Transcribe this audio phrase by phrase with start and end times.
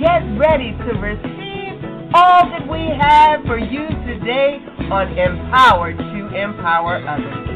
[0.00, 1.76] get ready to receive
[2.14, 4.56] all that we have for you today
[4.90, 7.50] on Empower to Empower Others.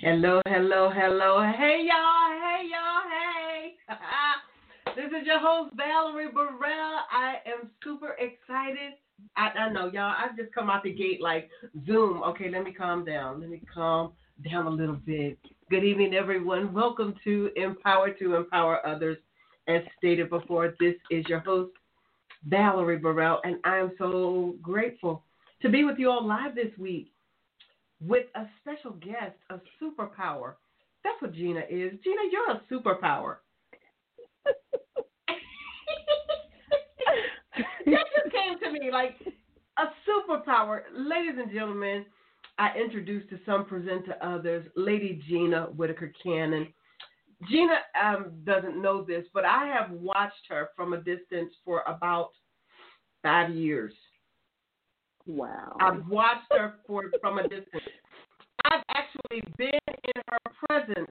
[0.00, 1.40] Hello, hello, hello.
[1.56, 2.32] Hey, y'all.
[2.42, 3.04] Hey, y'all.
[3.08, 3.76] Hey.
[4.96, 6.98] this is your host, Valerie Burrell.
[7.12, 8.94] I am super excited.
[9.36, 10.14] I, I know, y'all.
[10.18, 11.48] I've just come out the gate like
[11.86, 12.24] Zoom.
[12.24, 13.40] Okay, let me calm down.
[13.40, 14.14] Let me calm
[14.50, 15.38] down a little bit.
[15.70, 16.74] Good evening, everyone.
[16.74, 19.18] Welcome to Empower to Empower Others.
[19.66, 21.72] As stated before, this is your host,
[22.46, 25.22] Valerie Burrell, and I am so grateful
[25.62, 27.10] to be with you all live this week
[28.00, 30.54] with a special guest, a superpower.
[31.02, 31.92] That's what Gina is.
[32.02, 33.36] Gina, you're a superpower.
[37.86, 39.16] that just came to me like
[39.78, 40.82] a superpower.
[40.94, 42.04] Ladies and gentlemen,
[42.58, 46.68] I introduced to some, present to others, Lady Gina Whitaker Cannon.
[47.48, 52.30] Gina um, doesn't know this, but I have watched her from a distance for about
[53.22, 53.92] five years.
[55.26, 55.76] Wow.
[55.80, 57.82] I've watched her for from a distance.
[58.70, 61.10] I've actually been in her presence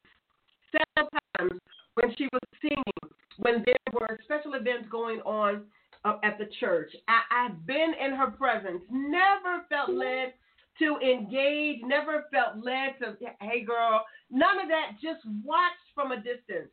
[0.71, 1.59] several times
[1.95, 5.63] when she was singing, when there were special events going on
[6.05, 6.91] uh, at the church.
[7.07, 10.33] I, I've been in her presence, never felt led
[10.79, 16.17] to engage, never felt led to, hey girl, none of that, just watched from a
[16.17, 16.71] distance.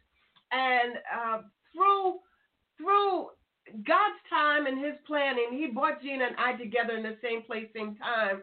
[0.53, 1.42] And uh,
[1.73, 2.19] through
[2.77, 3.29] through
[3.87, 7.69] God's time and His planning, He brought Gina and I together in the same place,
[7.74, 8.42] same time.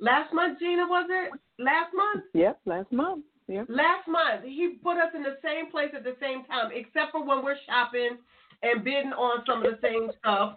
[0.00, 1.32] Last month, Gina, was it?
[1.58, 2.24] Last month?
[2.34, 3.24] Yep, last month.
[3.48, 3.66] Yep.
[3.68, 7.26] Last month, He put us in the same place at the same time, except for
[7.26, 8.18] when we're shopping
[8.62, 10.56] and bidding on some of the same stuff.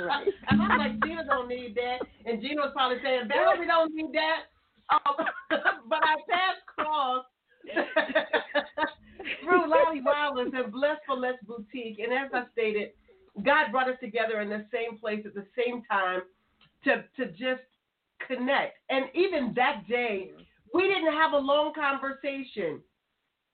[0.00, 0.26] Right.
[0.48, 1.98] and I'm like, Gina don't need that.
[2.24, 4.48] And Gina was probably saying, Val, we don't need that.
[4.90, 5.26] Um,
[5.88, 7.24] but I passed cross
[9.44, 11.98] through Lottie Wallace and Blessed for Less Boutique.
[11.98, 12.90] And as I stated,
[13.44, 16.22] God brought us together in the same place at the same time
[16.84, 17.62] to, to just
[18.26, 18.78] connect.
[18.90, 20.32] And even that day,
[20.74, 22.80] we didn't have a long conversation.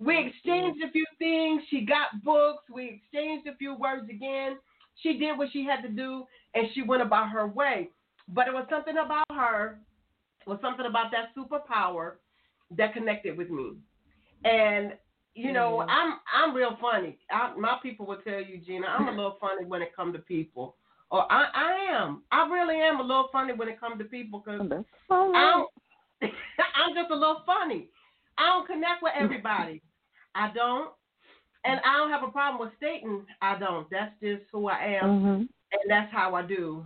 [0.01, 1.63] We exchanged a few things.
[1.71, 2.63] She got books.
[2.73, 4.57] We exchanged a few words again.
[5.03, 7.91] She did what she had to do and she went about her way.
[8.29, 9.81] But it was something about her,
[10.47, 12.15] it was something about that superpower
[12.77, 13.73] that connected with me.
[14.45, 14.93] And
[15.35, 15.87] you know, mm.
[15.89, 17.17] I'm I'm real funny.
[17.31, 20.21] I, my people will tell you, Gina, I'm a little funny when it comes to
[20.21, 20.77] people.
[21.11, 22.23] Or I, I am.
[22.33, 24.85] I really am a little funny when it comes to people because I'm,
[26.23, 27.89] I'm just a little funny.
[28.37, 29.81] I don't connect with everybody.
[30.35, 30.91] I don't.
[31.69, 33.89] And I don't have a problem with stating I don't.
[33.91, 35.05] That's just who I am.
[35.05, 35.41] Mm-hmm.
[35.41, 36.85] And that's how I do.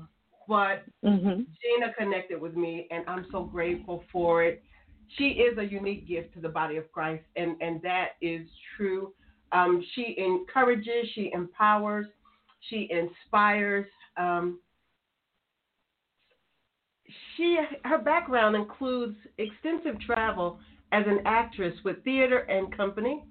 [0.49, 1.29] But mm-hmm.
[1.29, 4.63] Gina connected with me, and I'm so grateful for it
[5.17, 9.13] she is a unique gift to the body of Christ, and, and that is true.
[9.53, 12.07] Um, she encourages, she empowers,
[12.71, 13.87] she inspires.
[14.17, 14.59] Um,
[17.37, 20.59] she her background includes extensive travel
[20.93, 23.25] as an actress with theater and company.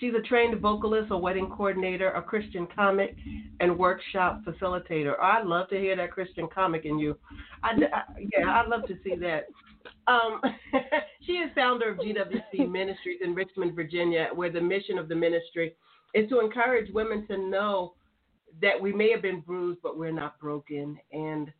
[0.00, 3.14] She's a trained vocalist, a wedding coordinator, a Christian comic,
[3.60, 5.12] and workshop facilitator.
[5.20, 7.18] I'd love to hear that Christian comic in you.
[7.62, 8.02] I, I,
[8.32, 9.44] yeah, I'd love to see that.
[10.06, 10.40] Um,
[11.26, 15.74] she is founder of GWC Ministries in Richmond, Virginia, where the mission of the ministry
[16.14, 17.92] is to encourage women to know
[18.62, 20.98] that we may have been bruised, but we're not broken.
[21.12, 21.52] And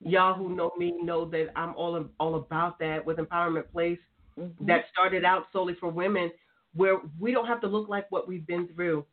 [0.00, 3.98] y'all who know me know that I'm all all about that with Empowerment Place.
[4.38, 4.66] Mm-hmm.
[4.66, 6.30] That started out solely for women,
[6.74, 9.04] where we don't have to look like what we've been through.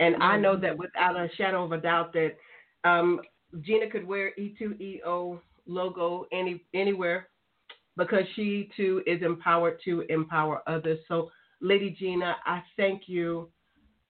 [0.00, 0.16] And.
[0.22, 2.36] I know that without a shadow of a doubt that
[2.84, 3.20] um,
[3.60, 7.28] Gina could wear E2EO logo any anywhere
[7.96, 10.98] because she too is empowered to empower others.
[11.08, 11.30] So,
[11.60, 13.48] Lady Gina, I thank you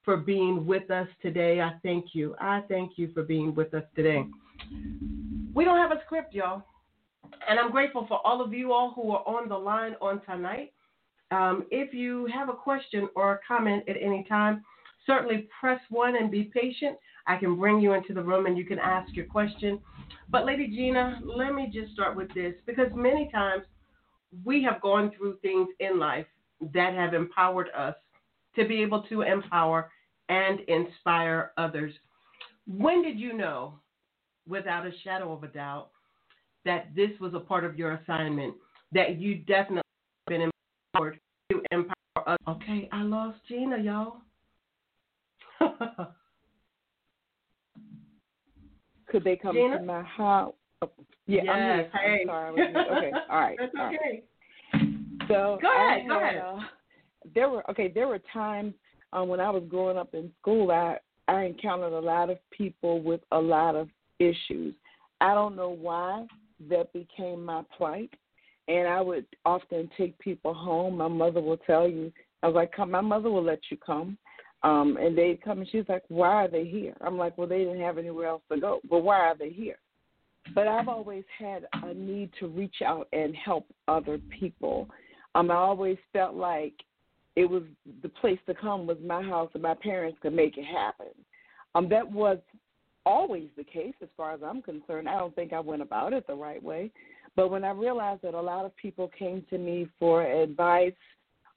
[0.03, 1.61] for being with us today.
[1.61, 2.35] I thank you.
[2.39, 4.25] I thank you for being with us today.
[5.53, 6.63] We don't have a script, y'all.
[7.47, 10.73] And I'm grateful for all of you all who are on the line on tonight.
[11.33, 14.63] Um, if you have a question or a comment at any time,
[15.07, 16.95] certainly press one and be patient.
[17.25, 19.79] I can bring you into the room and you can ask your question.
[20.29, 23.63] But, Lady Gina, let me just start with this because many times
[24.45, 26.27] we have gone through things in life
[26.73, 27.95] that have empowered us
[28.55, 29.89] to be able to empower
[30.29, 31.93] and inspire others.
[32.67, 33.79] When did you know,
[34.47, 35.89] without a shadow of a doubt,
[36.63, 38.53] that this was a part of your assignment?
[38.91, 39.81] That you definitely
[40.27, 40.51] been
[40.93, 41.19] empowered
[41.53, 41.95] to empower
[42.27, 42.39] others.
[42.47, 44.17] Okay, I lost Gina, y'all.
[49.07, 49.77] Could they come Gina?
[49.79, 50.53] to my house?
[51.27, 51.91] Yeah, I'm here.
[51.93, 52.21] hey.
[52.21, 52.47] I'm sorry.
[52.47, 52.97] I was here.
[52.97, 53.57] Okay, all right.
[53.59, 53.97] That's all right.
[53.97, 54.23] okay.
[55.27, 56.37] So Go I ahead, go ahead.
[56.37, 56.59] Uh,
[57.33, 57.87] there were okay.
[57.93, 58.73] There were times
[59.13, 60.71] um, when I was growing up in school.
[60.71, 60.97] I
[61.27, 63.87] I encountered a lot of people with a lot of
[64.19, 64.75] issues.
[65.21, 66.25] I don't know why
[66.69, 68.09] that became my plight,
[68.67, 70.97] and I would often take people home.
[70.97, 72.11] My mother will tell you.
[72.41, 74.17] I was like, "Come." My mother will let you come.
[74.63, 76.95] Um, and they'd come and she's like, Why are they here?
[77.01, 78.79] I'm like, Well, they didn't have anywhere else to go.
[78.89, 79.77] But why are they here?
[80.55, 84.89] But I've always had a need to reach out and help other people.
[85.35, 86.73] Um, I always felt like
[87.35, 87.63] it was
[88.01, 91.07] the place to come was my house and my parents could make it happen.
[91.75, 92.37] Um, that was
[93.05, 95.09] always the case as far as I'm concerned.
[95.09, 96.91] I don't think I went about it the right way.
[97.35, 100.93] But when I realized that a lot of people came to me for advice,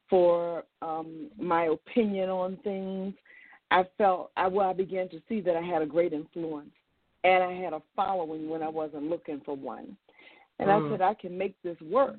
[0.09, 3.15] for um, my opinion on things,
[3.71, 6.71] I felt I well I began to see that I had a great influence
[7.25, 9.97] and I had a following when I wasn't looking for one.
[10.59, 10.87] And Mm.
[10.87, 12.19] I said I can make this work.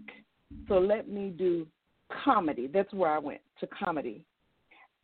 [0.68, 1.66] So let me do
[2.10, 2.68] comedy.
[2.68, 4.26] That's where I went to comedy.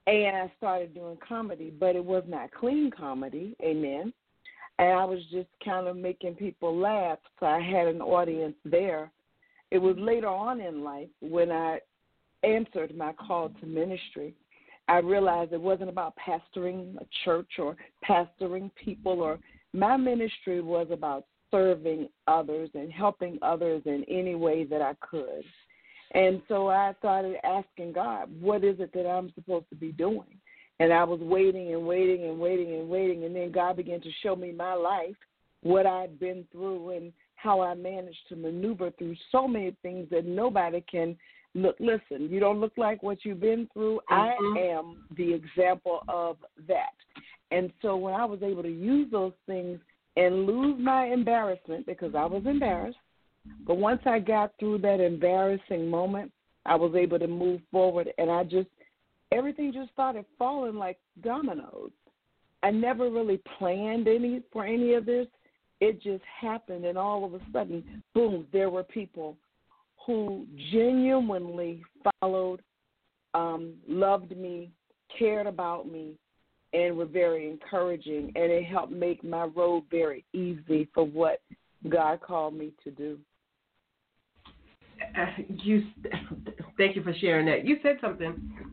[0.05, 4.13] And I started doing comedy, but it was not clean comedy, amen.
[4.79, 9.11] And I was just kind of making people laugh, so I had an audience there.
[9.71, 10.05] It was mm-hmm.
[10.05, 11.79] later on in life when I
[12.43, 14.33] answered my call to ministry.
[14.87, 17.75] I realized it wasn't about pastoring a church or
[18.07, 19.39] pastoring people or
[19.73, 25.43] my ministry was about serving others and helping others in any way that I could.
[26.11, 30.37] And so I started asking God, what is it that I'm supposed to be doing?
[30.83, 33.23] And I was waiting and waiting and waiting and waiting.
[33.23, 35.15] And then God began to show me my life,
[35.61, 40.25] what I'd been through, and how I managed to maneuver through so many things that
[40.25, 41.15] nobody can
[41.55, 41.77] look.
[41.79, 44.01] Listen, you don't look like what you've been through.
[44.09, 44.57] Mhm.
[44.57, 46.35] I am the example of
[46.67, 46.95] that.
[47.51, 49.79] And so when I was able to use those things
[50.17, 52.99] and lose my embarrassment because I was embarrassed,
[53.61, 56.29] but once I got through that embarrassing moment,
[56.65, 58.67] I was able to move forward and I just
[59.33, 61.91] everything just started falling like dominoes.
[62.61, 65.27] I never really planned any for any of this.
[65.81, 69.35] It just happened and all of a sudden, boom, there were people
[70.05, 71.83] who genuinely
[72.21, 72.61] followed,
[73.33, 74.71] um, loved me,
[75.17, 76.13] cared about me,
[76.73, 78.31] and were very encouraging.
[78.35, 81.41] And it helped make my road very easy for what
[81.89, 83.19] God called me to do.
[85.17, 85.83] Uh, you
[86.77, 87.65] thank you for sharing that.
[87.65, 88.72] You said something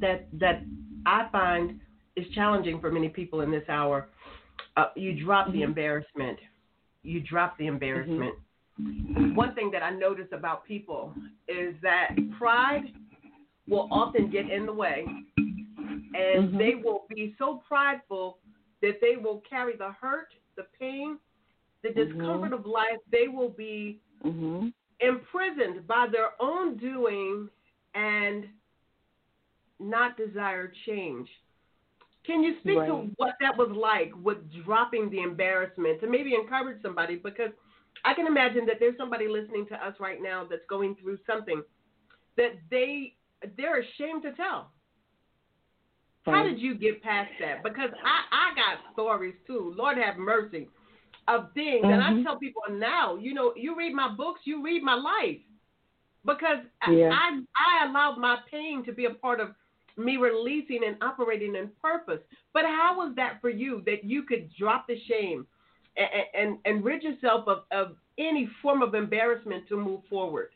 [0.00, 0.62] that that
[1.06, 1.80] I find
[2.16, 4.08] is challenging for many people in this hour.
[4.76, 5.64] Uh, you drop the Mhm.
[5.64, 6.38] embarrassment.
[7.02, 8.34] You drop the embarrassment.
[9.34, 11.14] One thing that I notice about people
[11.48, 12.92] is that pride
[13.68, 15.06] will often get in the way,
[15.36, 16.58] and Mhm.
[16.58, 18.38] they will be so prideful
[18.80, 21.18] that they will carry the hurt, the pain,
[21.82, 23.00] the discomfort of life.
[23.10, 24.72] They will be Mhm.
[25.00, 27.50] imprisoned by their own doing
[27.94, 28.48] and
[29.80, 31.28] not desire change.
[32.26, 36.82] Can you speak to what that was like with dropping the embarrassment to maybe encourage
[36.82, 37.16] somebody?
[37.16, 37.50] Because
[38.04, 41.62] I can imagine that there's somebody listening to us right now that's going through something
[42.36, 43.14] that they
[43.56, 44.72] they're ashamed to tell.
[46.24, 47.62] How did you get past that?
[47.62, 49.72] Because I, I got stories too.
[49.76, 50.68] Lord have mercy
[51.26, 51.84] of things.
[51.84, 52.22] And I Mhm.
[52.22, 55.40] tell people now, you know, you read my books, you read my life.
[56.24, 57.10] Because Yeah.
[57.12, 59.54] I, I allowed my pain to be a part of
[59.98, 62.20] me releasing and operating in purpose.
[62.52, 65.46] But how was that for you that you could drop the shame
[65.96, 70.50] and, and, and rid yourself of, of any form of embarrassment to move forward?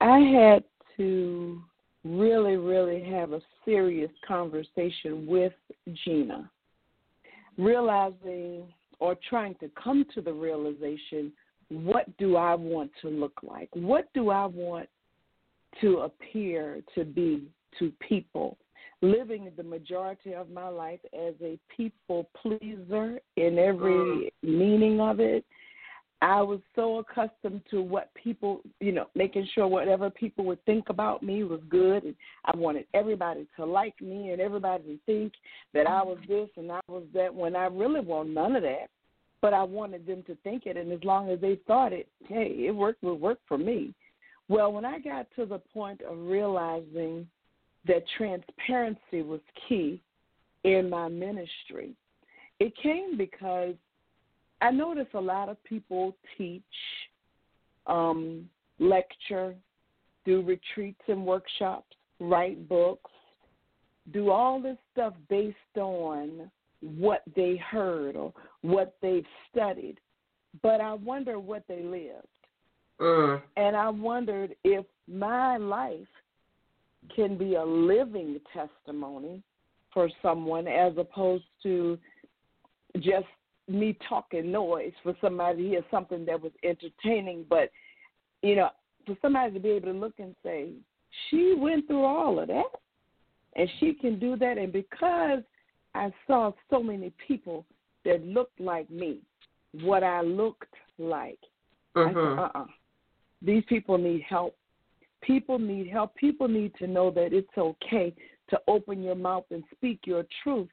[0.00, 0.64] I had
[0.96, 1.62] to
[2.04, 5.52] really, really have a serious conversation with
[6.04, 6.50] Gina,
[7.58, 11.32] realizing or trying to come to the realization
[11.68, 13.68] what do I want to look like?
[13.74, 14.88] What do I want
[15.80, 17.48] to appear to be
[17.78, 18.56] to people?
[19.02, 24.30] Living the majority of my life as a people pleaser in every mm.
[24.42, 25.44] meaning of it.
[26.22, 30.90] I was so accustomed to what people, you know, making sure whatever people would think
[30.90, 32.04] about me was good.
[32.04, 35.32] And I wanted everybody to like me and everybody to think
[35.72, 38.88] that I was this and I was that when I really want none of that.
[39.40, 40.76] But I wanted them to think it.
[40.76, 43.94] And as long as they thought it, hey, it worked, would work for me.
[44.50, 47.24] Well, when I got to the point of realizing
[47.86, 49.38] that transparency was
[49.68, 50.02] key
[50.64, 51.94] in my ministry.
[52.58, 53.76] It came because
[54.60, 56.62] I notice a lot of people teach,
[57.86, 59.54] um, lecture,
[60.26, 63.12] do retreats and workshops, write books,
[64.12, 69.98] do all this stuff based on what they heard or what they've studied.
[70.60, 72.26] But I wonder what they lived.
[73.00, 73.42] Mm.
[73.56, 76.06] And I wondered if my life
[77.14, 79.42] can be a living testimony
[79.92, 81.98] for someone as opposed to
[82.98, 83.26] just
[83.68, 87.44] me talking noise for somebody to hear something that was entertaining.
[87.48, 87.70] But,
[88.42, 88.70] you know,
[89.06, 90.70] for somebody to be able to look and say,
[91.28, 92.70] she went through all of that
[93.56, 94.58] and she can do that.
[94.58, 95.42] And because
[95.94, 97.64] I saw so many people
[98.04, 99.18] that looked like me,
[99.72, 101.38] what I looked like,
[101.96, 102.18] Mm-hmm.
[102.18, 102.66] I said, uh uh
[103.42, 104.56] These people need help.
[105.22, 106.14] People need help.
[106.14, 108.14] People need to know that it's okay
[108.48, 110.68] to open your mouth and speak your truth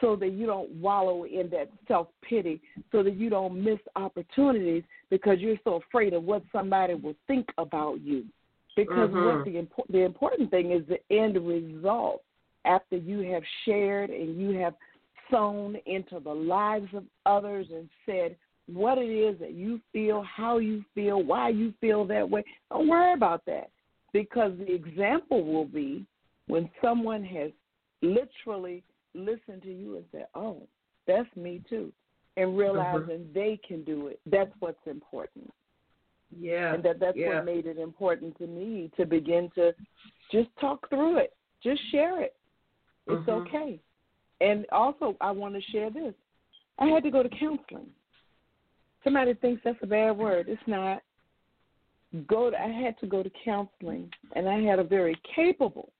[0.00, 4.82] so that you don't wallow in that self pity, so that you don't miss opportunities
[5.10, 8.24] because you're so afraid of what somebody will think about you.
[8.76, 9.52] Because what mm-hmm.
[9.52, 12.22] the impo- the important thing is the end result
[12.64, 14.74] after you have shared and you have
[15.30, 18.36] sown into the lives of others and said
[18.72, 22.44] what it is that you feel, how you feel, why you feel that way.
[22.70, 23.70] Don't worry about that
[24.12, 26.04] because the example will be
[26.46, 27.50] when someone has
[28.02, 28.82] literally
[29.14, 30.62] listened to you and said, "Oh,
[31.06, 31.92] that's me too,"
[32.36, 34.20] and realizing they can do it.
[34.26, 35.52] That's what's important
[36.36, 36.74] Yeah.
[36.74, 37.36] and that that's yeah.
[37.36, 39.74] what made it important to me to begin to
[40.30, 42.36] just talk through it, just share it.
[43.06, 43.46] It's Mhm.
[43.46, 43.80] okay.
[44.40, 46.14] And also, I want to share this.
[46.78, 47.92] I had to go to counseling.
[49.04, 50.46] Somebody thinks that's a bad word.
[50.48, 51.02] It's not.
[52.26, 52.50] Go.
[52.50, 55.90] To, I had to go to counseling, and I had a very capable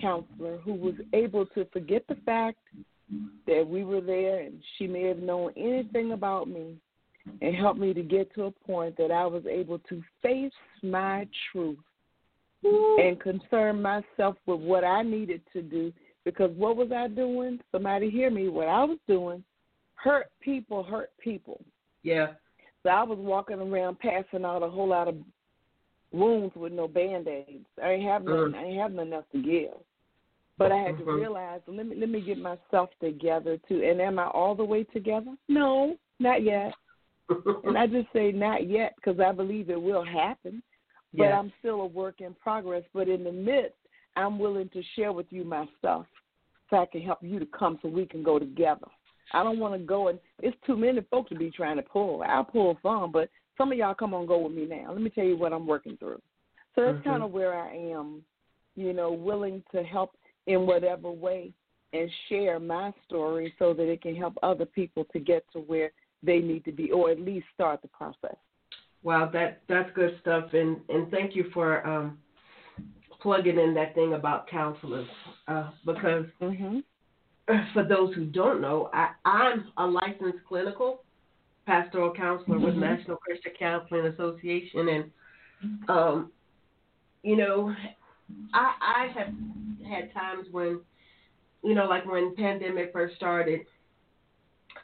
[0.00, 2.58] counselor who was able to forget the fact
[3.46, 6.76] that we were there, and she may have known anything about me,
[7.42, 10.52] and help me to get to a point that I was able to face
[10.82, 11.78] my truth
[12.62, 15.92] and concern myself with what I needed to do.
[16.24, 17.60] Because what was I doing?
[17.70, 18.48] Somebody hear me.
[18.48, 19.44] What I was doing
[19.94, 21.60] hurt people, hurt people.
[22.04, 22.28] Yeah.
[22.84, 25.16] So I was walking around passing out a whole lot of
[26.12, 27.66] wounds with no band aids.
[27.82, 28.52] I ain't have nothing.
[28.52, 28.54] Mm.
[28.54, 29.74] I ain't have nothing else to give.
[30.56, 31.16] But I had to Mhm.
[31.16, 33.82] realize let me let me get myself together too.
[33.82, 35.36] And am I all the way together?
[35.48, 36.74] No, not yet.
[37.64, 40.62] And I just say not yet because I believe it will happen.
[41.12, 41.38] But Yeah.
[41.38, 42.84] I'm still a work in progress.
[42.92, 43.78] But in the midst,
[44.14, 46.06] I'm willing to share with you my stuff
[46.68, 48.86] so I can help you to come so we can go together.
[49.32, 52.22] I don't want to go and it's too many folks to be trying to pull.
[52.22, 54.92] I'll pull some, but some of y'all come on, go with me now.
[54.92, 56.20] Let me tell you what I'm working through.
[56.74, 57.04] So that's Mhm.
[57.04, 58.24] kind of where I am,
[58.74, 60.16] you know, willing to help
[60.46, 61.52] in whatever way
[61.92, 65.92] and share my story so that it can help other people to get to where
[66.22, 68.36] they need to be or at least start the process.
[69.02, 72.18] Wow, that that's good stuff, and and thank you for um,
[73.20, 75.08] plugging in that thing about counselors,
[75.46, 76.82] uh, because Mhm.
[77.72, 81.02] for those who don't know, I, I'm a licensed clinical
[81.66, 82.80] pastoral counselor with Mhm.
[82.80, 85.10] National Christian Counseling Association, and
[85.88, 86.32] um,
[87.22, 87.74] you know,
[88.52, 89.32] I I have
[89.88, 90.80] had times when,
[91.62, 93.60] you know, like when pandemic first started,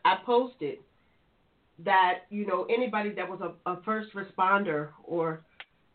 [0.05, 0.79] I posted
[1.85, 5.43] that you know anybody that was a, a first responder or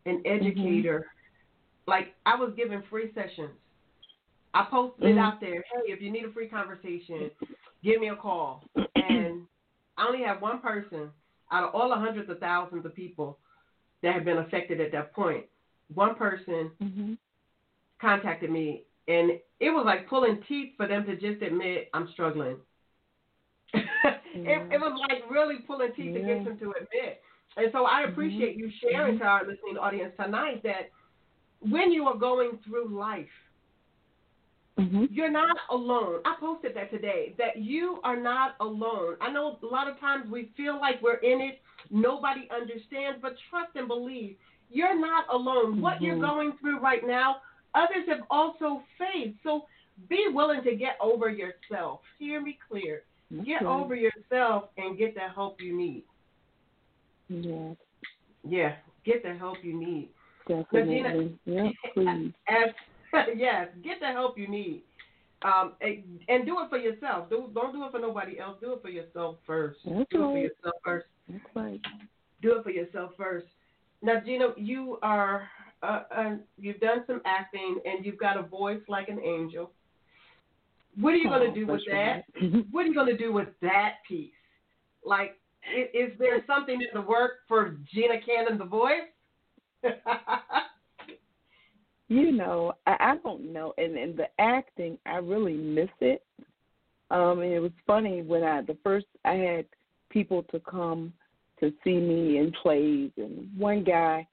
[0.05, 1.07] an educator,
[1.87, 3.51] like I was giving free sessions.
[4.55, 5.19] I posted it Mhm.
[5.19, 5.63] out there.
[5.69, 7.29] Hey, if you need a free conversation,
[7.83, 8.63] give me a call.
[8.95, 9.45] And
[9.97, 11.11] I only have one person
[11.51, 13.37] out of all the hundreds of thousands of people
[14.01, 15.45] that have been affected at that point.
[15.93, 17.17] One person Mhm.
[17.99, 22.57] contacted me, and it was like pulling teeth for them to just admit I'm struggling.
[23.73, 27.21] it, it was like really pulling teeth to get them to admit.
[27.57, 30.91] And so I appreciate you sharing to our listening audience tonight that
[31.59, 33.44] when you are going through life,
[34.77, 35.07] Mhm.
[35.09, 36.21] you're not alone.
[36.25, 39.15] I posted that today that you are not alone.
[39.21, 43.37] I know a lot of times we feel like we're in it, nobody understands, but
[43.49, 44.35] trust and believe
[44.69, 45.79] you're not alone.
[45.81, 47.37] What you're going through right now,
[47.73, 49.37] others have also faced.
[49.43, 49.65] So
[50.09, 52.01] be willing to get over yourself.
[52.19, 53.03] Hear me clear.
[53.45, 56.03] Get over yourself and get the help you need.
[57.29, 57.73] Yeah,
[58.43, 60.09] Yeah, get the help you need.
[60.47, 61.39] definitely.
[61.45, 62.33] Yeah, please.
[62.47, 62.69] As,
[63.35, 64.83] yes, get the help you need.
[65.41, 67.29] Um, and, and do it for yourself.
[67.29, 68.57] Do, don't do it for nobody else.
[68.61, 69.79] Do it for yourself first.
[69.85, 71.05] That's do it for yourself first.
[71.53, 71.81] Right.
[72.41, 73.45] Do it for yourself first.
[74.01, 75.47] Now, Gina, you are
[75.83, 79.71] uh, uh, you've done some acting, and you've got a voice like an angel.
[80.99, 82.23] What are you oh, going to do with that?
[82.71, 84.31] what are you going to do with that piece?
[85.03, 85.37] Like,
[85.75, 89.09] is, is there something in the work for Gina Cannon, the voice?
[92.07, 93.73] you know, I, I don't know.
[93.77, 96.23] And and the acting, I really miss it.
[97.11, 99.65] Um, and it was funny when I the first I had
[100.09, 101.13] people to come
[101.59, 104.27] to see me in plays, and one guy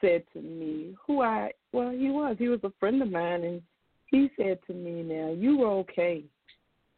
[0.00, 3.62] said to me, who I well he was he was a friend of mine, and
[4.06, 6.24] he said to me, "Now you were okay,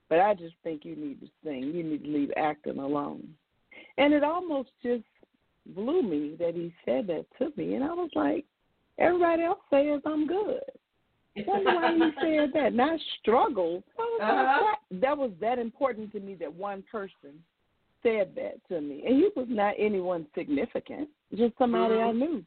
[0.09, 1.73] but I just think you need to sing.
[1.75, 3.35] You need to leave acting alone."
[3.99, 5.05] And it almost just
[5.75, 8.45] blew me that he said that to me, and I was like,
[8.99, 10.61] everybody else says I'm good.
[11.47, 12.67] Wonder why he said that.
[12.73, 13.83] And I struggled.
[13.99, 14.65] Was uh-huh.
[14.65, 17.43] like, that was that important to me that one person
[18.03, 22.09] said that to me, and he was not anyone significant, just somebody mm-hmm.
[22.09, 22.45] I knew.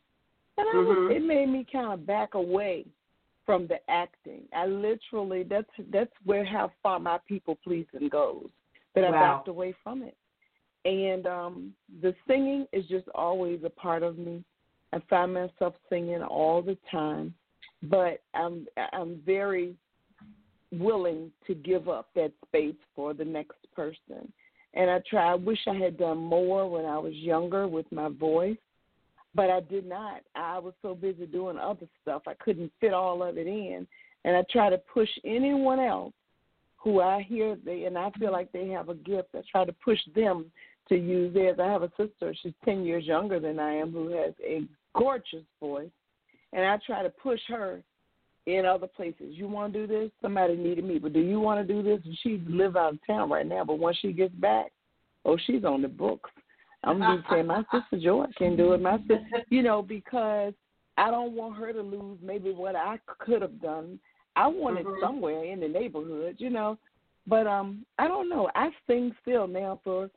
[0.57, 1.11] And I was, mm-hmm.
[1.11, 2.85] it made me kind of back away
[3.49, 4.43] from the acting.
[4.53, 8.45] I literally that's that's where how far my people pleasing goes.
[8.93, 9.37] That I wow.
[9.37, 10.15] backed away from it.
[10.85, 14.43] And um the singing is just always a part of me.
[14.93, 17.33] I find myself singing all the time,
[17.83, 19.75] but I'm I'm very
[20.71, 24.31] willing to give up that space for the next person.
[24.73, 28.09] And I try I wish I had done more when I was younger with my
[28.09, 28.57] voice,
[29.35, 30.21] but I did not.
[30.35, 32.23] I was so busy doing other stuff.
[32.27, 33.87] I couldn't fit all of it in.
[34.25, 36.13] And I try to push anyone else
[36.77, 39.29] who I hear they and I feel like they have a gift.
[39.35, 40.51] I try to push them
[40.89, 41.59] to use theirs.
[41.61, 44.63] I have a sister, she's ten years younger than I am, who has a
[44.95, 45.89] gorgeous voice,
[46.53, 47.81] and I try to push her
[48.45, 49.35] in other places.
[49.35, 50.11] You want to do this?
[50.21, 51.99] Somebody needed me, but do you want to do this?
[52.05, 54.71] And she live out of town right now, but once she gets back,
[55.25, 56.29] oh, she's on the books.
[56.83, 58.81] I'm gonna be saying my sister Joy can do it.
[58.81, 60.53] My sister, you know, because
[60.97, 63.99] I don't want her to lose maybe what I could have done.
[64.35, 64.87] I want mm-hmm.
[64.87, 66.77] it somewhere in the neighborhood, you know.
[67.27, 68.49] But um, I don't know.
[68.55, 70.09] I sing still now for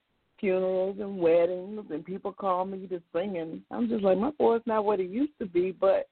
[0.43, 4.61] funerals and weddings, and people call me to sing, and I'm just like, my voice
[4.67, 6.09] not what it used to be, but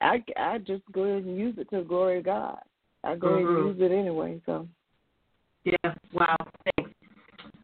[0.00, 2.58] I I just go ahead and use it to the glory of God.
[3.04, 3.68] I go ahead mm-hmm.
[3.68, 4.40] and use it anyway.
[4.46, 4.66] So.
[5.64, 5.94] Yeah.
[6.12, 6.36] Wow.
[6.64, 6.90] Thanks.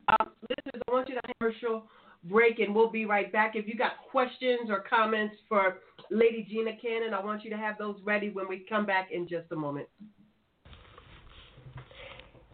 [0.08, 1.86] Um, listeners, I want you to commercial
[2.24, 3.52] break, and we'll be right back.
[3.56, 5.78] If you got questions or comments for
[6.10, 9.26] Lady Gina Cannon, I want you to have those ready when we come back in
[9.26, 9.88] just a moment.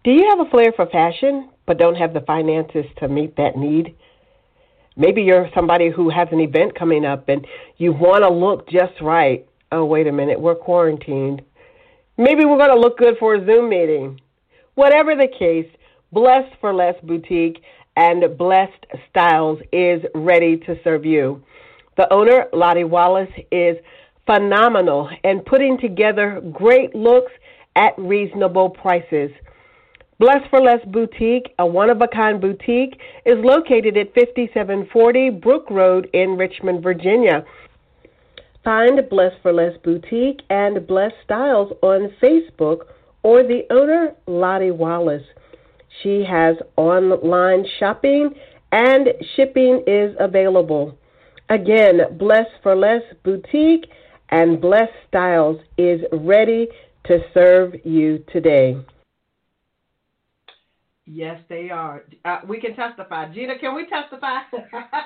[0.03, 3.57] Do you have a flair for fashion but don't have the finances to meet that
[3.57, 3.95] need?
[4.97, 8.99] Maybe you're somebody who has an event coming up and you want to look just
[9.03, 9.47] right.
[9.71, 11.43] Oh, wait a minute, we're quarantined.
[12.17, 14.21] Maybe we're going to look good for a Zoom meeting.
[14.75, 15.69] Whatever the case,
[16.13, 17.63] Blessed for Less Boutique
[17.95, 21.43] and Blessed Styles is ready to serve you.
[21.99, 23.77] The owner, Lottie Wallace, is
[24.25, 27.33] phenomenal and putting together great looks
[27.77, 29.31] at reasonable prices.
[30.21, 35.71] Blessed for Less Boutique, a one of a kind boutique, is located at 5740 Brook
[35.71, 37.43] Road in Richmond, Virginia.
[38.63, 42.81] Find Bless for Less Boutique and Bless Styles on Facebook
[43.23, 45.25] or the owner, Lottie Wallace.
[46.03, 48.35] She has online shopping
[48.73, 50.99] and shipping is available.
[51.49, 53.87] Again, Bless for Less Boutique
[54.29, 56.69] and Bless Styles is ready
[57.07, 58.77] to serve you today.
[61.13, 62.05] Yes, they are.
[62.25, 63.33] Uh, we can testify.
[63.35, 64.43] Gina, can we testify?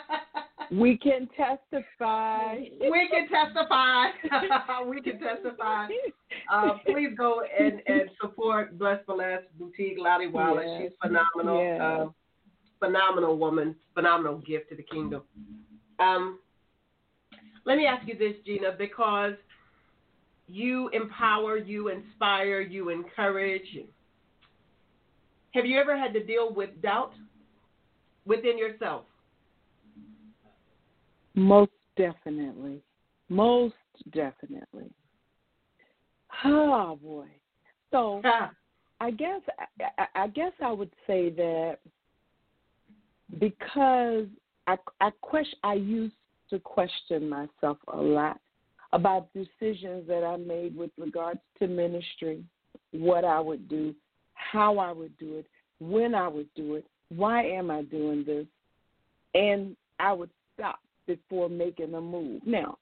[0.71, 2.57] we can testify.
[2.79, 4.09] we can testify.
[4.87, 5.87] we can testify.
[6.53, 10.67] Uh, please go and, and support Blessed Blessed Boutique Lottie Wallace.
[10.69, 10.83] Yes.
[10.83, 11.65] She's phenomenal.
[11.65, 11.81] Yes.
[11.81, 12.07] Uh,
[12.81, 13.75] phenomenal woman.
[13.95, 15.23] Phenomenal gift to the kingdom.
[16.01, 16.39] Um,
[17.65, 19.33] let me ask you this, Gina, because
[20.49, 23.79] you empower, you inspire, you encourage
[25.55, 27.13] have you ever had to deal with doubt
[28.27, 29.05] within yourself?
[31.35, 32.83] Most definitely.
[33.29, 33.75] Most
[34.13, 34.91] definitely.
[36.45, 37.27] Oh boy.
[37.93, 38.21] So
[39.01, 39.41] I guess
[39.99, 41.79] I, I guess I would say that
[43.39, 44.27] because
[44.67, 46.15] I I question I used
[46.51, 48.41] to question myself a lot
[48.93, 52.45] about decisions that I made with regards to ministry,
[52.93, 53.95] what I would do,
[54.53, 55.47] how I would do it,
[55.81, 58.47] when I would do it, why am I doing this,
[59.35, 62.43] and I would stop before making a move.
[62.47, 62.79] Now,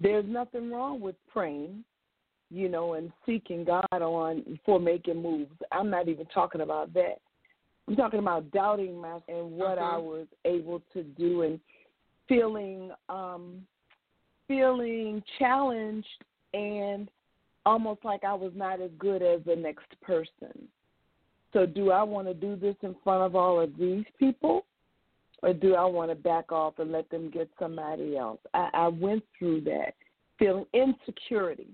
[0.00, 1.84] there's nothing wrong with praying,
[2.50, 5.52] you know, and seeking God on before making moves.
[5.72, 7.16] I'm not even talking about that.
[7.86, 11.58] I'm talking about doubting myself and what I was able to do and
[12.28, 13.62] feeling um
[14.46, 16.06] feeling challenged
[16.52, 17.10] and
[17.64, 20.68] almost like I was not as good as the next person.
[21.52, 24.64] So, do I want to do this in front of all of these people?
[25.42, 28.40] Or do I want to back off and let them get somebody else?
[28.54, 29.94] I, I went through that
[30.38, 31.68] feeling insecurity.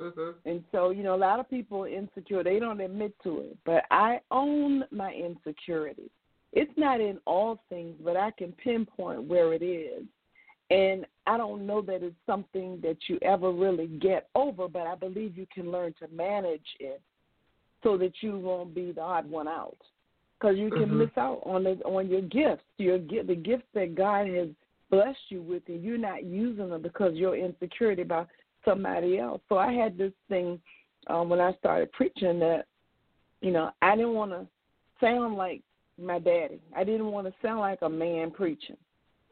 [0.00, 0.48] Mm-hmm.
[0.48, 2.44] And so, you know, a lot of people are insecure.
[2.44, 3.58] They don't admit to it.
[3.64, 6.10] But I own my insecurity.
[6.52, 10.04] It's not in all things, but I can pinpoint where it is.
[10.70, 14.94] And I don't know that it's something that you ever really get over, but I
[14.94, 17.00] believe you can learn to manage it
[17.82, 19.76] so that you won't be the odd one out.
[20.38, 20.98] Because you can Mhm.
[20.98, 24.48] miss out on the, on your gifts, your the gifts that God has
[24.90, 28.28] blessed you with, and you're not using them because you're insecurity about
[28.64, 29.40] somebody else.
[29.48, 30.60] So I had this thing
[31.06, 32.66] um, when I started preaching that,
[33.40, 34.46] you know, I didn't want to
[35.00, 35.62] sound like
[35.98, 36.60] my daddy.
[36.74, 38.76] I didn't want to sound like a man preaching.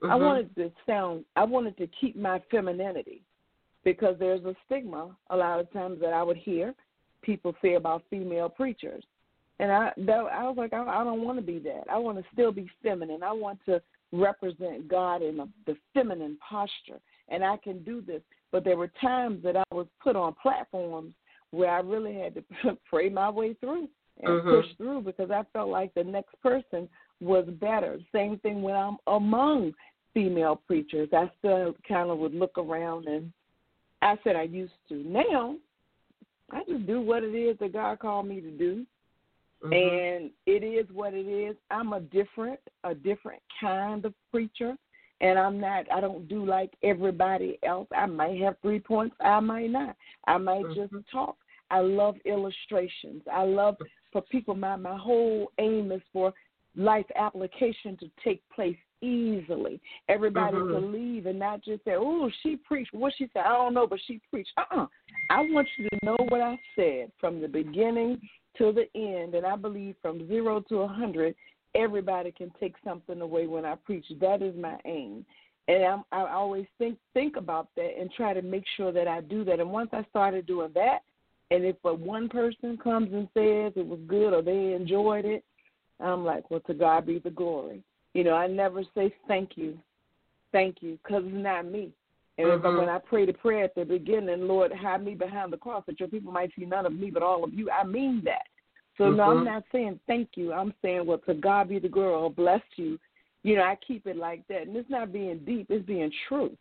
[0.02, 0.20] I Mhm.
[0.20, 1.24] wanted to sound.
[1.36, 3.22] I wanted to keep my femininity
[3.84, 6.74] because there's a stigma a lot of times that I would hear
[7.24, 9.04] people say about female preachers,
[9.58, 11.84] and I that, I was like, I, I don't want to be that.
[11.90, 13.22] I want to still be feminine.
[13.22, 13.80] I want to
[14.12, 18.22] represent God in a, the feminine posture, and I can do this.
[18.52, 21.12] But there were times that I was put on platforms
[21.50, 23.88] where I really had to pray my way through
[24.22, 24.50] and Mhm.
[24.50, 26.88] push through because I felt like the next person
[27.20, 27.98] was better.
[28.12, 29.74] Same thing when I'm among
[30.12, 31.08] female preachers.
[31.12, 33.32] I still kind of would look around and
[34.02, 34.96] I said I used to.
[34.96, 35.56] Now,
[36.50, 38.86] I just do what it is that God called me to do,
[39.62, 39.72] Mhm.
[39.72, 41.56] and it is what it is.
[41.70, 44.76] I'm a different, a different kind of preacher,
[45.20, 45.90] and I'm not.
[45.90, 47.88] I don't do like everybody else.
[47.96, 49.16] I might have three points.
[49.20, 49.96] I might not.
[50.26, 50.74] I might Mhm.
[50.74, 51.36] just talk.
[51.70, 53.22] I love illustrations.
[53.26, 53.76] I love
[54.12, 54.54] for people.
[54.54, 56.34] My my whole aim is for
[56.76, 59.80] life application to take place easily.
[60.08, 60.70] Everybody Mhm.
[60.70, 63.86] to leave and not just say, "Oh, she preached." What she said, I don't know,
[63.86, 64.52] but she preached.
[64.56, 64.86] Uh-uh.
[65.30, 68.20] I want you to know what I said from the beginning
[68.58, 71.34] to the end, and I believe from zero to a hundred,
[71.74, 74.06] everybody can take something away when I preach.
[74.20, 75.26] That is my aim,
[75.68, 79.20] and I'm, I always think think about that and try to make sure that I
[79.20, 79.60] do that.
[79.60, 81.02] And once I started doing that,
[81.50, 85.44] and if a one person comes and says it was good or they enjoyed it,
[86.00, 87.82] I'm like, well, to God be the glory.
[88.14, 89.78] You know, I never say thank you,
[90.52, 91.92] thank you, because it's not me.
[92.38, 92.78] And Mhm.
[92.78, 96.00] when I pray the prayer at the beginning, Lord, hide me behind the cross, that
[96.00, 97.70] your people might see none of me but all of you.
[97.70, 98.46] I mean that.
[98.96, 99.44] So no, I'm Mhm.
[99.44, 100.52] not saying thank you.
[100.52, 102.98] I'm saying, well, to God be the or bless you.
[103.42, 106.56] You know, I keep it like that, and it's not being deep; it's being true.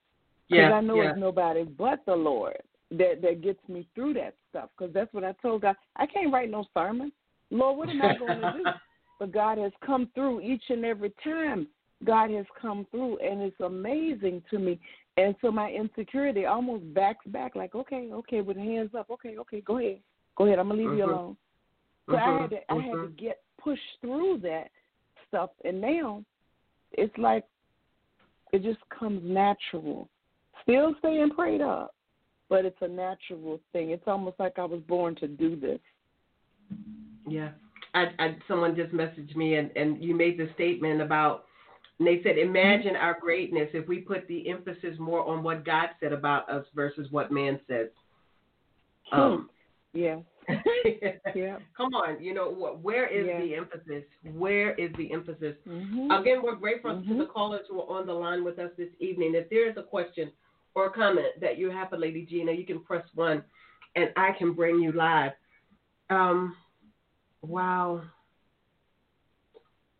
[0.49, 1.11] Because Yeah, I know yeah.
[1.11, 2.61] it's nobody but the Lord
[2.91, 4.69] that that gets me through that stuff.
[4.77, 5.75] Because that's what I told God.
[5.95, 7.11] I can't write no sermon.
[7.49, 8.65] Lord, what am I going to do?
[9.23, 11.69] But God has come through each and every time.
[12.03, 14.77] God has come through, and it's amazing to me.
[15.15, 19.61] And so my insecurity almost backs back, like, okay, okay, with hands up, okay, okay,
[19.61, 20.01] go ahead,
[20.35, 20.59] go ahead.
[20.59, 21.09] I'm gonna leave you Mhm.
[21.09, 21.37] alone.
[22.09, 23.15] So I had to, I had to Mhm.
[23.15, 24.71] get pushed through that
[25.29, 26.25] stuff, and now
[26.91, 27.47] it's like
[28.51, 30.09] it just comes natural.
[30.63, 31.95] Still staying prayed up,
[32.49, 33.91] but it's a natural thing.
[33.91, 35.79] It's almost like I was born to do this.
[37.25, 37.53] Yeah.
[37.93, 41.45] I, I someone just messaged me and, and you made the statement about
[41.99, 45.89] and they said imagine our greatness if we put the emphasis more on what God
[45.99, 47.87] said about us versus what man says.
[49.11, 49.49] Um,
[49.93, 50.17] Yeah,
[51.35, 51.57] yeah.
[51.77, 53.39] Come on, you know wh- where is Yeah.
[53.41, 54.03] the emphasis?
[54.35, 55.55] Where is the emphasis?
[55.65, 57.19] hmm Again, we're grateful to Mhm.
[57.19, 59.35] the callers who are on the line with us this evening.
[59.35, 60.31] If there is a question
[60.75, 63.43] or comment that you have for Lady Gina, you can press one,
[63.95, 65.33] and I can bring you live.
[66.09, 66.55] Um,
[67.43, 68.01] wow,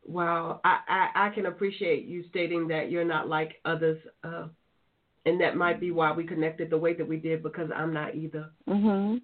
[0.06, 0.62] wow.
[0.64, 4.48] I, I I can appreciate you stating that you're not like others, uh,
[5.26, 8.16] and that might be why we connected the way that we did because I'm not
[8.16, 8.50] either.
[8.68, 9.22] Mhm.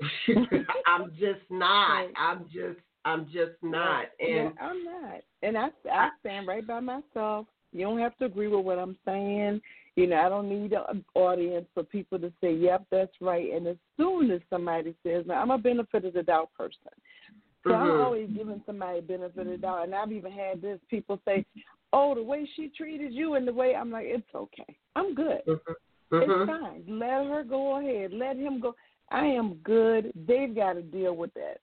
[0.86, 2.06] I'm just not.
[2.16, 2.80] I'm just.
[3.04, 4.06] I'm just not.
[4.20, 5.20] Yeah, And I'm not.
[5.42, 7.46] And I I stand right by myself.
[7.72, 9.60] You don't have to agree with what I'm saying.
[9.96, 13.66] You know, I don't need an audience for people to say, "Yep, that's right." And
[13.66, 16.92] as soon as somebody says, "Now," I'm a benefit of the doubt person,
[17.66, 18.04] so I'm Mhm.
[18.04, 19.84] always giving somebody benefit of the doubt.
[19.84, 21.44] And I've even had this people say,
[21.92, 24.76] "Oh, the way she treated you and the way," I'm like, "It's okay.
[24.96, 25.44] I'm good.
[25.46, 25.74] Mhm.
[26.10, 26.46] It's Mhm.
[26.46, 26.84] fine.
[26.86, 28.12] Let her go ahead.
[28.12, 28.74] Let him go.
[29.10, 30.12] I am good.
[30.14, 31.60] They've got to deal with that.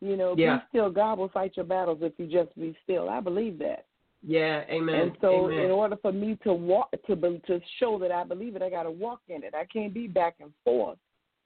[0.00, 0.58] You know, Yeah.
[0.58, 0.90] be still.
[0.90, 3.08] God will fight your battles if you just be still.
[3.08, 3.86] I believe that.
[4.22, 4.64] Yeah.
[4.68, 4.94] Amen.
[4.94, 5.64] And so, Amen.
[5.64, 8.70] in order for me to walk to be, to show that I believe it, I
[8.70, 9.54] got to walk in it.
[9.54, 10.98] I can't be back and forth.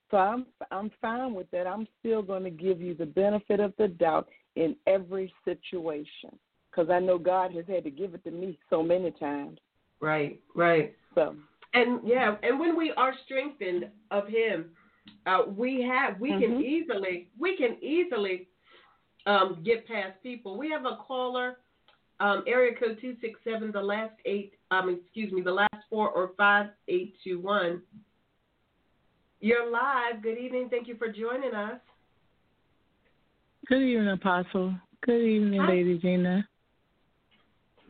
[0.09, 1.67] So I'm I'm fine with that.
[1.67, 6.31] I'm still going to give you the benefit of the doubt in every situation
[6.71, 9.59] because I know God has had to give it to me so many times.
[9.99, 10.39] Right.
[10.55, 10.95] Right.
[11.15, 11.35] So
[11.73, 14.71] And yeah, and when we are strengthened of Him,
[15.25, 16.41] uh, we have we mm-hmm.
[16.41, 18.47] can easily we can easily
[19.25, 20.57] um, get past people.
[20.57, 21.57] We have a caller,
[22.19, 23.71] um, area code two six seven.
[23.71, 27.81] The last eight, um, excuse me, the last four or five eight two one.
[29.39, 30.23] You're live.
[30.23, 30.67] Good evening.
[30.69, 31.79] Thank you for joining us.
[33.67, 34.73] Good evening, Apostle.
[35.01, 35.69] Good evening, Hi.
[35.69, 36.47] Lady Gina.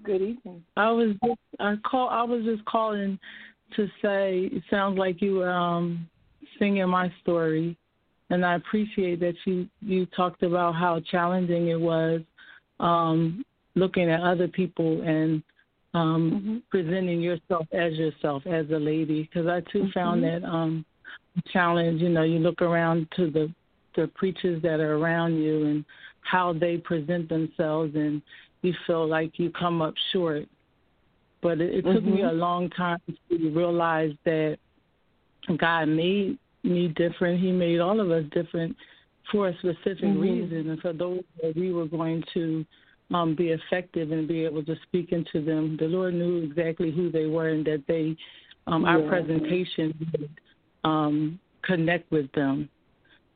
[0.04, 0.64] Good evening.
[0.76, 3.18] I was just I call I was just calling
[3.76, 6.08] to say it sounds like you were um
[6.60, 7.78] singing my story
[8.30, 12.22] and I appreciate that you you talked about how challenging it was
[12.80, 13.44] um
[13.76, 15.44] looking at other people and
[15.94, 16.58] um mm-hmm.
[16.70, 19.92] presenting yourself as yourself as a lady because I too mm-hmm.
[19.92, 20.86] found that um
[21.52, 23.54] challenge you know you look around to the
[23.96, 25.86] the preachers that are around you and
[26.22, 28.22] how they present themselves and
[28.62, 30.46] you feel like you come up short.
[31.42, 31.96] But it, it mm-hmm.
[31.96, 32.30] took me mm-hmm.
[32.30, 34.58] a long time to realize that
[35.58, 37.40] God made me different.
[37.40, 38.76] He made all of us different
[39.32, 40.20] for a specific mm-hmm.
[40.20, 42.66] reason, and for those that we were going to
[43.14, 47.12] um, be effective and be able to speak into them, the Lord knew exactly who
[47.12, 48.16] they were and that they,
[48.68, 48.90] um, yeah.
[48.90, 49.94] our presentation,
[50.88, 52.70] um, connect with them.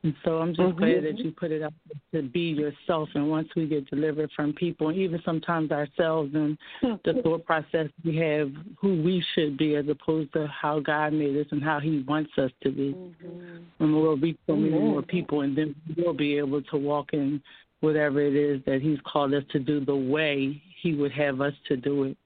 [0.04, 0.78] And so I'm just mm-hmm.
[0.78, 1.72] glad that you put it out
[2.12, 3.08] to be yourself.
[3.14, 7.86] And once we get delivered from people, and even sometimes ourselves, and the thought process
[8.04, 11.78] we have, who we should be, as opposed to how God made us and how
[11.78, 12.94] He wants us to be.
[12.94, 13.56] Mm-hmm.
[13.78, 17.40] And we'll reach so many more people, and then we'll be able to walk in
[17.78, 21.54] whatever it is that He's called us to do the way He would have us
[21.68, 22.16] to do it.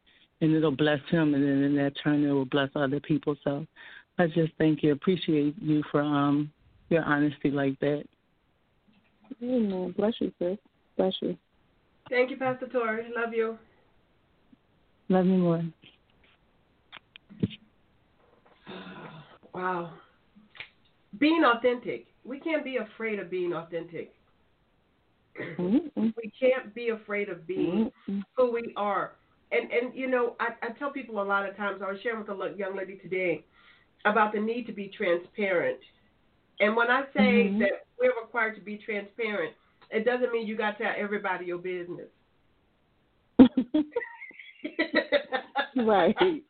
[0.41, 3.37] And it'll bless Him, and then in that turn, it will bless other people.
[3.45, 3.67] So
[4.19, 6.51] I just thank you, appreciate you for um
[6.89, 8.05] your honesty like that.
[9.43, 9.95] Amen.
[9.97, 10.59] Bless you, sis.
[10.97, 11.37] Bless you.
[12.09, 13.07] Thank you, Pastor Tori.
[13.15, 13.59] Love you.
[15.09, 15.65] Love you more.
[19.53, 19.93] Wow.
[21.19, 22.07] Being authentic.
[22.25, 24.13] We can't be afraid of being authentic.
[25.59, 26.09] Mm-hmm.
[26.17, 28.21] We can't be afraid of being mm-hmm.
[28.37, 29.13] who we are.
[29.53, 31.83] And and you know, I, I tell people a lot of times.
[31.85, 33.45] I was sharing with a young lady today
[34.07, 35.79] about the need to be transparent
[36.61, 37.59] and when I say mm-hmm.
[37.61, 39.55] that we're required to be transparent,
[39.91, 42.09] it doesn't mean you got to tell everybody your business.
[45.77, 46.17] right.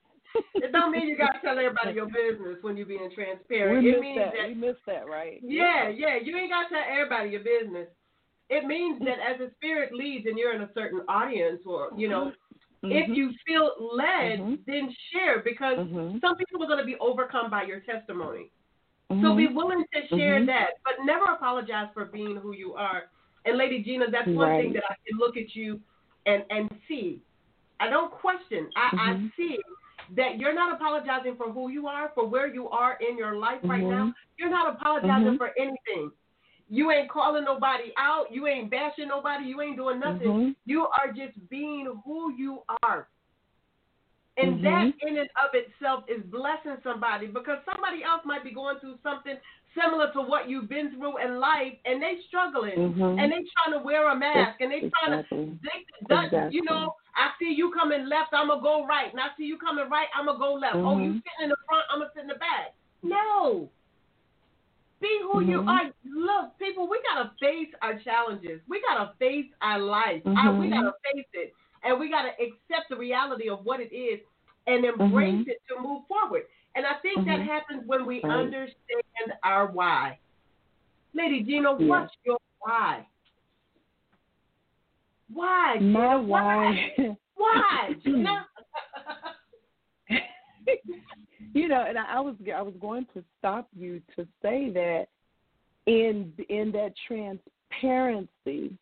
[0.55, 3.83] It don't mean you got to tell everybody your business when you're being transparent.
[3.83, 4.33] We it means that.
[4.37, 5.41] that we missed that, right?
[5.43, 6.19] Yeah, yeah.
[6.23, 7.89] You ain't got to tell everybody your business.
[8.51, 12.11] It means that as the spirit leads and you're in a certain audience, or you
[12.11, 12.33] know,
[12.89, 13.13] mm-hmm.
[13.13, 14.55] if you feel led, mm-hmm.
[14.67, 16.19] then share because mm-hmm.
[16.21, 18.51] some people are going to be overcome by your testimony.
[19.11, 19.25] Mm-hmm.
[19.25, 20.47] So be willing to share mm-hmm.
[20.47, 23.05] that, but never apologize for being who you are.
[23.45, 24.63] And Lady Gina, that's one right.
[24.63, 25.81] thing that I can look at you
[26.27, 27.21] and and see.
[27.79, 28.69] I don't question.
[28.75, 29.27] I, mm-hmm.
[29.27, 29.59] I see
[30.17, 33.59] that you're not apologizing for who you are, for where you are in your life
[33.65, 34.07] right now.
[34.07, 34.39] Mm-hmm.
[34.39, 35.37] You're not apologizing mm-hmm.
[35.37, 36.11] for anything.
[36.69, 38.27] You ain't calling nobody out.
[38.31, 39.45] You ain't bashing nobody.
[39.47, 40.27] You ain't doing nothing.
[40.27, 40.51] Mm-hmm.
[40.65, 43.09] You are just being who you are.
[44.37, 44.65] And mm-hmm.
[44.65, 48.99] that in and of itself is blessing somebody because somebody else might be going through
[49.03, 49.37] something
[49.77, 53.19] similar to what you've been through in life and they struggling mm-hmm.
[53.21, 55.39] and they trying to wear a mask and they trying exactly.
[55.39, 56.57] to they, that, exactly.
[56.57, 59.59] you know I see you coming left I'm gonna go right and I see you
[59.59, 60.87] coming right I'm gonna go left mm-hmm.
[60.87, 63.69] oh you sitting in the front I'm gonna sit in the back no
[65.01, 65.69] be who you mm-hmm.
[65.69, 70.67] are look people we gotta face our challenges we gotta face our life I, we
[70.67, 70.71] mm-hmm.
[70.71, 71.53] gotta face it
[71.87, 74.21] and we got to accept the reality of what it is
[74.67, 75.51] and embrace mm-hmm.
[75.51, 76.43] it to move forward.
[76.75, 77.29] And I think mm-hmm.
[77.29, 78.41] that happens when we right.
[78.41, 80.19] understand our why.
[81.15, 81.87] Lady Gina, yeah.
[81.87, 83.07] what's your why?
[85.33, 85.77] Why?
[85.81, 86.91] My why.
[87.37, 87.91] Why?
[88.03, 88.47] Gina?
[91.57, 95.07] you know, and I was I was going to stop you to say that
[95.87, 98.77] in in that transparency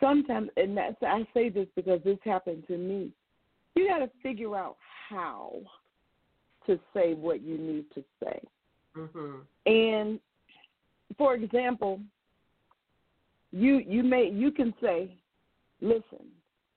[0.00, 3.10] sometimes, and that's, I say this because this happened to me.
[3.74, 4.76] You got to figure out
[5.08, 5.56] how
[6.66, 8.40] to say what you need to say.
[8.96, 9.36] Mm-hmm.
[9.66, 10.18] And
[11.18, 12.00] for example,
[13.50, 15.14] you you may you can say,
[15.82, 16.24] "Listen,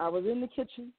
[0.01, 0.91] I was in the kitchen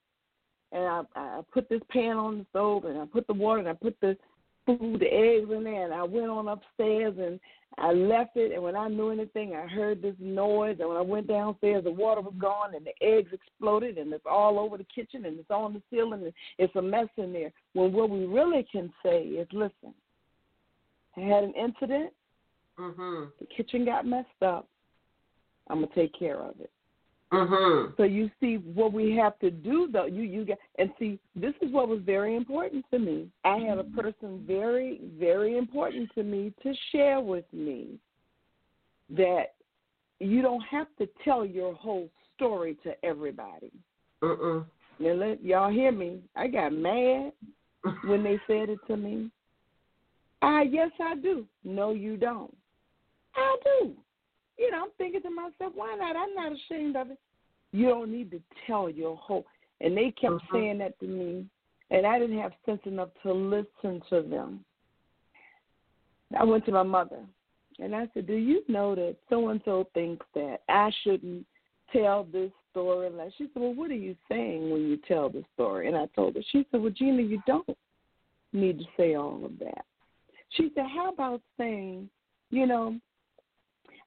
[0.71, 3.69] and I, I put this pan on the stove and I put the water and
[3.69, 4.17] I put the
[4.65, 7.39] food, the eggs in there, and I went on upstairs and
[7.77, 8.51] I left it.
[8.51, 10.77] And when I knew anything, I heard this noise.
[10.79, 14.25] And when I went downstairs, the water was gone and the eggs exploded, and it's
[14.29, 17.51] all over the kitchen and it's on the ceiling and it's a mess in there.
[17.73, 19.93] When what we really can say is, listen,
[21.15, 22.11] I had an incident.
[22.77, 23.25] Mm-hmm.
[23.39, 24.67] The kitchen got messed up.
[25.69, 26.71] I'm gonna take care of it.
[27.33, 27.91] Mm-hmm.
[27.97, 30.05] So you see what we have to do though.
[30.05, 33.27] You you get and see this is what was very important to me.
[33.43, 37.99] I had a person very very important to me to share with me
[39.09, 39.55] that
[40.19, 43.71] you don't have to tell your whole story to everybody.
[44.23, 44.65] Mm-mm.
[44.99, 46.21] Now let y'all hear me.
[46.33, 47.33] I got mad
[48.05, 49.29] when they said it to me.
[50.41, 51.45] Ah, yes I do.
[51.65, 52.55] No, you don't.
[53.35, 53.95] I do
[54.57, 56.15] you know, I'm thinking to myself, why not?
[56.15, 57.19] I'm not ashamed of it.
[57.71, 59.45] You don't need to tell your whole.
[59.81, 60.51] And they kept Mhm.
[60.51, 61.47] saying that to me,
[61.91, 64.65] and I didn't have sense enough to listen to them.
[66.37, 67.25] I went to my mother,
[67.79, 71.45] and I said, "Do you know that so and so thinks that I shouldn't
[71.91, 75.45] tell this story?" Like she said, "Well, what are you saying when you tell the
[75.53, 76.41] story?" And I told her.
[76.41, 77.77] She said, "Well, Gina, you don't
[78.51, 79.85] need to say all of that."
[80.49, 82.09] She said, "How about saying,
[82.49, 82.99] you know,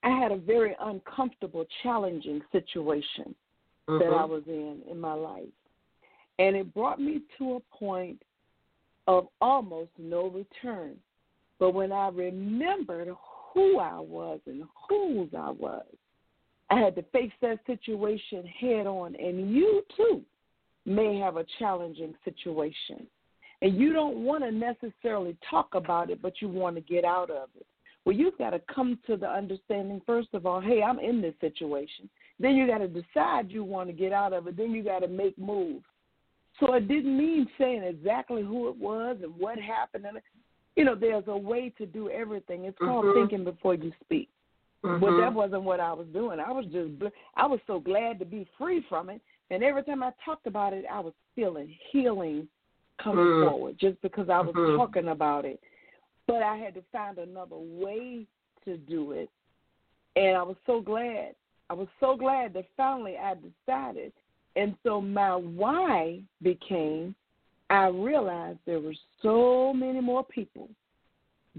[0.02, 3.34] I had a very uncomfortable, challenging situation
[3.86, 4.28] that I Mhm.
[4.28, 5.52] was in in my life.
[6.38, 8.22] And it brought me to a point
[9.06, 10.98] of almost no return.
[11.58, 13.08] But when I remembered
[13.52, 15.86] who I was and whose I was,
[16.70, 19.16] I had to face that situation head on.
[19.16, 20.24] And you too
[20.86, 23.06] may have a challenging situation.
[23.60, 27.28] And you don't want to necessarily talk about it, but you want to get out
[27.28, 27.66] of it.
[28.04, 31.34] Well, you've got to come to the understanding, first of all, hey, I'm in this
[31.40, 32.08] situation.
[32.38, 34.56] Then you got to decide you want to get out of it.
[34.56, 35.84] Then you got to make moves.
[36.58, 40.06] So it didn't mean saying exactly who it was and what happened.
[40.06, 40.18] And
[40.76, 42.64] you know, there's a way to do everything.
[42.64, 43.14] It's called Mhm.
[43.14, 44.30] thinking before you speak.
[44.82, 45.18] But Mhm.
[45.18, 46.40] that wasn't what I was doing.
[46.40, 49.20] I was just, bl- I was so glad to be free from it.
[49.50, 52.48] And every time I talked about it, I was feeling healing
[52.98, 53.48] coming Mm.
[53.48, 54.76] forward just because I was Mhm.
[54.76, 55.60] talking about it.
[56.30, 58.24] But I had to find another way
[58.64, 59.28] to do it.
[60.14, 61.34] And I was so glad.
[61.68, 64.12] I was so glad that finally I decided.
[64.54, 67.16] And so my why became
[67.68, 70.68] I realized there were so many more people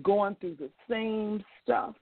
[0.04, 1.96] going through the same stuff.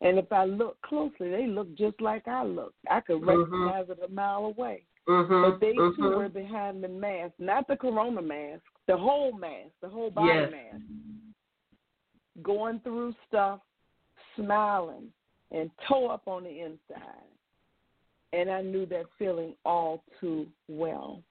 [0.00, 2.72] And if I look closely, they look just like I look.
[2.90, 3.26] I could Mhm.
[3.26, 4.84] recognize it a mile away.
[5.06, 5.50] Mhm.
[5.50, 6.16] But they too Mhm.
[6.16, 10.50] were behind the mask, not the corona mask, the whole mask, the whole body Yes.
[10.50, 10.82] mask.
[12.42, 13.60] Going through stuff,
[14.36, 15.08] smiling,
[15.50, 17.26] and toe up on the inside.
[18.32, 21.22] And I knew that feeling all too well.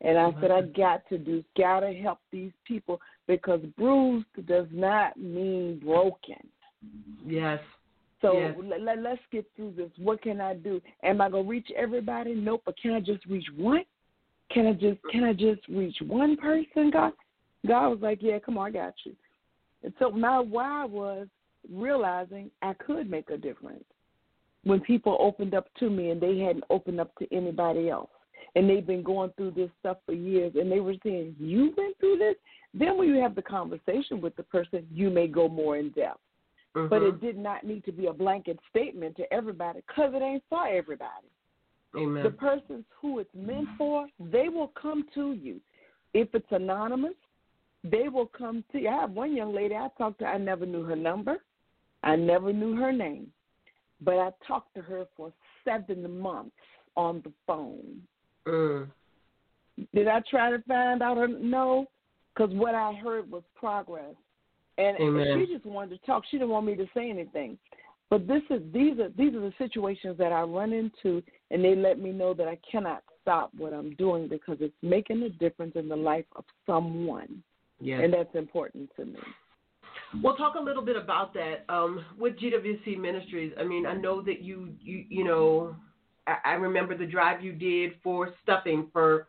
[0.00, 0.80] And I said, I mm-hmm.
[0.80, 6.48] got to do, gotta help these people because bruised does not mean broken.
[7.24, 7.60] Yes.
[8.20, 8.56] So Yes.
[8.80, 9.90] let, let's get through this.
[9.98, 10.80] What can I do?
[11.02, 12.34] Am I gonna reach everybody?
[12.34, 12.62] Nope.
[12.64, 13.84] But can I just reach one?
[14.50, 16.90] Can I just can I just reach one person?
[16.90, 17.12] God,
[17.66, 19.14] God was like, yeah, come on, I got you.
[19.82, 21.26] And so my why was
[21.72, 23.84] realizing I could make a difference
[24.64, 28.10] when people opened up to me and they hadn't opened up to anybody else.
[28.54, 31.98] And they've been going through this stuff for years and they were saying, You went
[31.98, 32.36] through this?
[32.74, 36.20] Then when you have the conversation with the person, you may go more in depth
[36.74, 36.88] Mhm.
[36.88, 40.42] but it did not need to be a blanket statement to everybody because it ain't
[40.48, 41.28] for everybody.
[41.94, 42.22] Amen.
[42.22, 45.60] The persons who it's meant for, they will come to you.
[46.14, 47.14] If it's anonymous,
[47.84, 48.88] they will come to you.
[48.88, 51.38] I have one young lady I talked to, I never knew her number,
[52.02, 53.28] I never knew her name,
[54.00, 55.32] but I talked to her for
[55.64, 56.56] seven months
[56.96, 58.02] on the phone.
[58.46, 58.88] Mm.
[59.94, 61.28] Did I try to find out her?
[61.28, 61.86] No,
[62.34, 64.14] because what I heard was progress,
[64.78, 65.46] and Amen.
[65.46, 66.24] she just wanted to talk.
[66.30, 67.58] She didn't want me to say anything.
[68.10, 71.74] But this is these are these are the situations that I run into, and they
[71.74, 75.76] let me know that I cannot stop what I'm doing because it's making a difference
[75.76, 77.42] in the life of someone,
[77.82, 78.00] Yes.
[78.04, 79.18] and that's important to me.
[80.22, 83.52] Well, talk a little bit about that um, with GWC Ministries.
[83.58, 85.74] I mean, I know that you, you, you know,
[86.26, 89.26] I, I remember the drive you did for stuffing for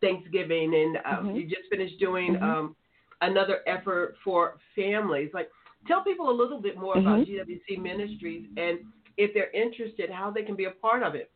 [0.00, 1.36] Thanksgiving, and um, Mhm.
[1.36, 2.42] you just finished doing Mhm.
[2.42, 2.76] um,
[3.22, 5.30] another effort for families.
[5.34, 5.50] Like,
[5.88, 7.26] tell people a little bit more about Mhm.
[7.26, 8.80] GWC Ministries and
[9.16, 11.30] if they're interested, how they can be a part of it.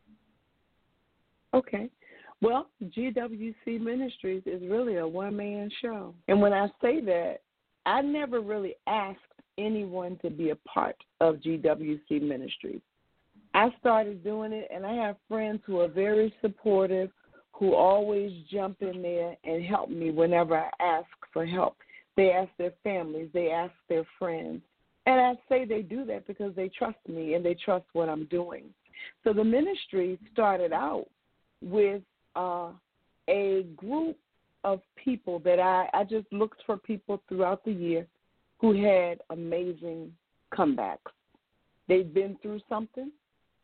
[1.53, 1.89] Okay.
[2.41, 6.15] Well, GWC Ministries is really a one man show.
[6.27, 7.41] And when I say that,
[7.85, 9.19] I never really asked
[9.57, 12.81] anyone to be a part of GWC Ministries.
[13.53, 17.11] I started doing it, and I have friends who are very supportive,
[17.51, 21.77] who always jump in there and help me whenever I ask for help.
[22.17, 24.61] They ask their families, they ask their friends.
[25.05, 28.25] And I say they do that because they trust me and they trust what I'm
[28.25, 28.65] doing.
[29.23, 31.07] So the ministry started out
[31.61, 32.01] with
[32.35, 32.69] uh,
[33.27, 34.17] a group
[34.63, 38.05] of people that I, I just looked for people throughout the year
[38.59, 40.11] who had amazing
[40.53, 41.11] comebacks.
[41.87, 43.11] They've been through something,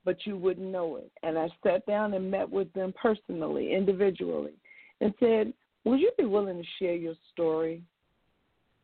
[0.05, 1.11] but you wouldn't know it.
[1.23, 4.53] And I sat down and met with them personally, individually,
[5.01, 5.53] and said,
[5.85, 7.81] Would you be willing to share your story?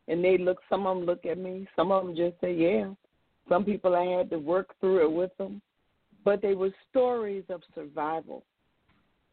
[0.07, 2.91] And they look, some of them look at me, some of them just say, Yeah.
[3.49, 5.61] Some people I had to work through it with them,
[6.23, 8.43] but they were stories of survival,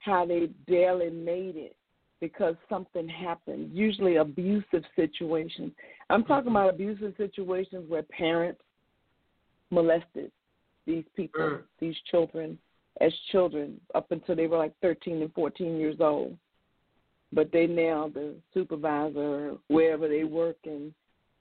[0.01, 1.77] how they barely made it
[2.21, 5.73] because something happened, usually abusive situations.
[6.11, 8.61] I'm talking about abusive situations where parents
[9.71, 10.31] molested
[10.87, 11.63] these people, mm.
[11.79, 12.59] these children,
[13.01, 16.37] as children up until they were like 13 and 14 years old.
[17.33, 20.93] But they now the supervisor wherever they work and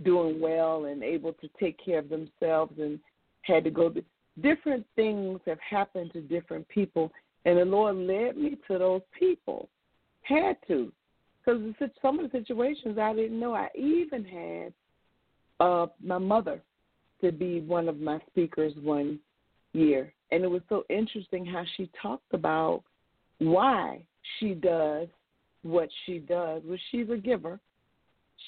[0.03, 2.99] doing well and able to take care of themselves and
[3.41, 3.89] had to go.
[3.89, 4.03] To,
[4.41, 7.12] different things have happened to different people,
[7.46, 9.70] and the Lord led me to those people.
[10.22, 10.92] Had to,
[11.44, 11.62] because
[12.02, 13.54] some of the situations I didn't know.
[13.56, 14.74] I even had
[15.60, 16.62] uh, my mother
[17.22, 19.20] to be one of my speakers one
[19.74, 20.14] year.
[20.32, 22.84] And it was so interesting how she talked about
[23.40, 24.02] why
[24.40, 25.08] she does
[25.64, 26.62] what she does.
[26.66, 27.60] Well, she's a giver.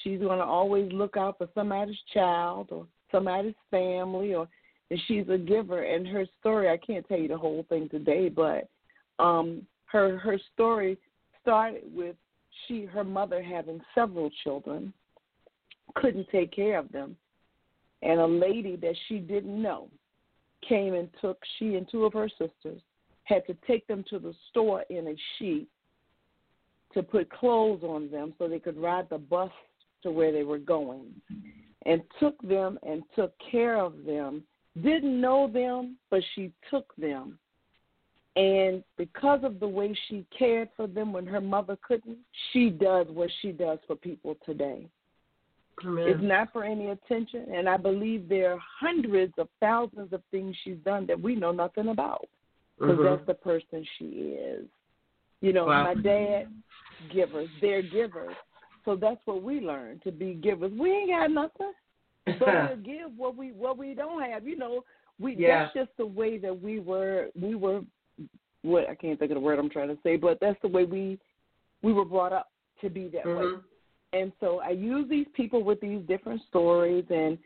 [0.03, 4.47] She's going to always look out for somebody's child or somebody's family, or
[4.89, 5.83] and she's a giver.
[5.83, 8.69] And her story, I can't tell you the whole thing today, but
[9.21, 10.97] um, her her story
[11.41, 12.15] started with
[12.67, 14.93] she her mother having several children,
[15.95, 17.15] couldn't take care of them,
[18.01, 19.87] and a lady that she didn't know
[20.67, 22.81] came and took she and two of her sisters
[23.23, 25.67] had to take them to the store in a sheet
[26.93, 29.51] to put clothes on them so they could ride the bus
[30.03, 31.07] to where they were going.
[31.85, 34.43] And took them and took care of them.
[34.83, 37.39] Didn't know them but she took them
[38.35, 42.17] and because of the way she cared for them when her mother couldn't
[42.51, 44.87] she does what she does for people today
[45.85, 46.07] Amen.
[46.07, 50.55] It's not for any attention, and I believe there are hundreds of thousands of things
[50.63, 52.27] she's done that we know nothing about
[52.77, 53.03] because mm-hmm.
[53.03, 54.65] that's the person she is.
[55.41, 55.83] You know, wow.
[55.83, 56.47] my dad,
[57.11, 58.35] givers, they're givers,
[58.85, 60.71] so that's what we learn to be givers.
[60.77, 61.73] We ain't got nothing,
[62.25, 64.45] but we give what we what we don't have.
[64.45, 64.83] You know,
[65.19, 65.63] we yeah.
[65.63, 67.81] that's just the way that we were we were.
[68.63, 70.85] What I can't think of the word I'm trying to say, but that's the way
[70.85, 71.19] we
[71.81, 72.51] we were brought up
[72.81, 73.55] to be that mm-hmm.
[73.55, 73.61] way.
[74.13, 77.37] And so I use these people with these different stories and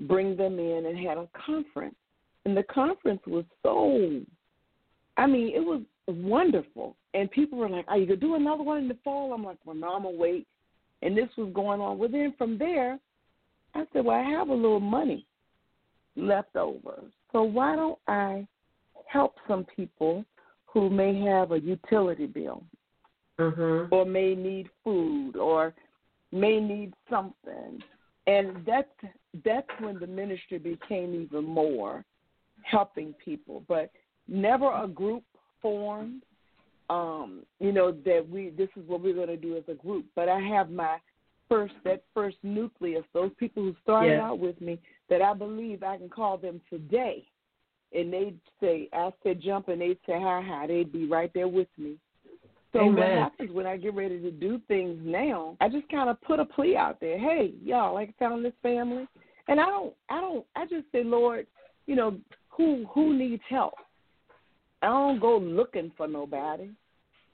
[0.00, 1.96] bring them in and had a conference.
[2.44, 4.20] And the conference was so,
[5.16, 6.96] I mean, it was wonderful.
[7.14, 9.32] And people were like, Are you to do another one in the fall?
[9.32, 10.46] I'm like, Well, no, I'm to wait.
[11.02, 11.98] And this was going on.
[11.98, 12.98] Well, then from there,
[13.74, 15.26] I said, Well, I have a little money
[16.16, 17.02] left over.
[17.32, 18.46] So why don't I
[19.12, 20.24] help some people
[20.66, 22.64] who may have a utility bill
[23.38, 23.92] mm-hmm.
[23.92, 25.74] or may need food or
[26.32, 27.80] may need something.
[28.26, 28.88] And that's
[29.44, 32.04] that's when the ministry became even more
[32.62, 33.64] helping people.
[33.68, 33.90] But
[34.28, 35.24] never a group
[35.60, 36.22] formed.
[36.90, 40.06] Um, you know, that we this is what we're gonna do as a group.
[40.14, 40.98] But I have my
[41.48, 44.26] first that first nucleus, those people who started yeah.
[44.26, 47.26] out with me that I believe I can call them today
[47.94, 51.48] and they'd say, I said jump and they'd say hi hi, they'd be right there
[51.48, 51.96] with me.
[52.72, 52.96] So Amen.
[52.96, 55.56] what happens when I get ready to do things now?
[55.60, 57.18] I just kind of put a plea out there.
[57.18, 59.06] Hey, y'all, like found this family,
[59.48, 61.46] and I don't, I don't, I just say, Lord,
[61.86, 62.16] you know,
[62.48, 63.74] who who needs help?
[64.80, 66.70] I don't go looking for nobody,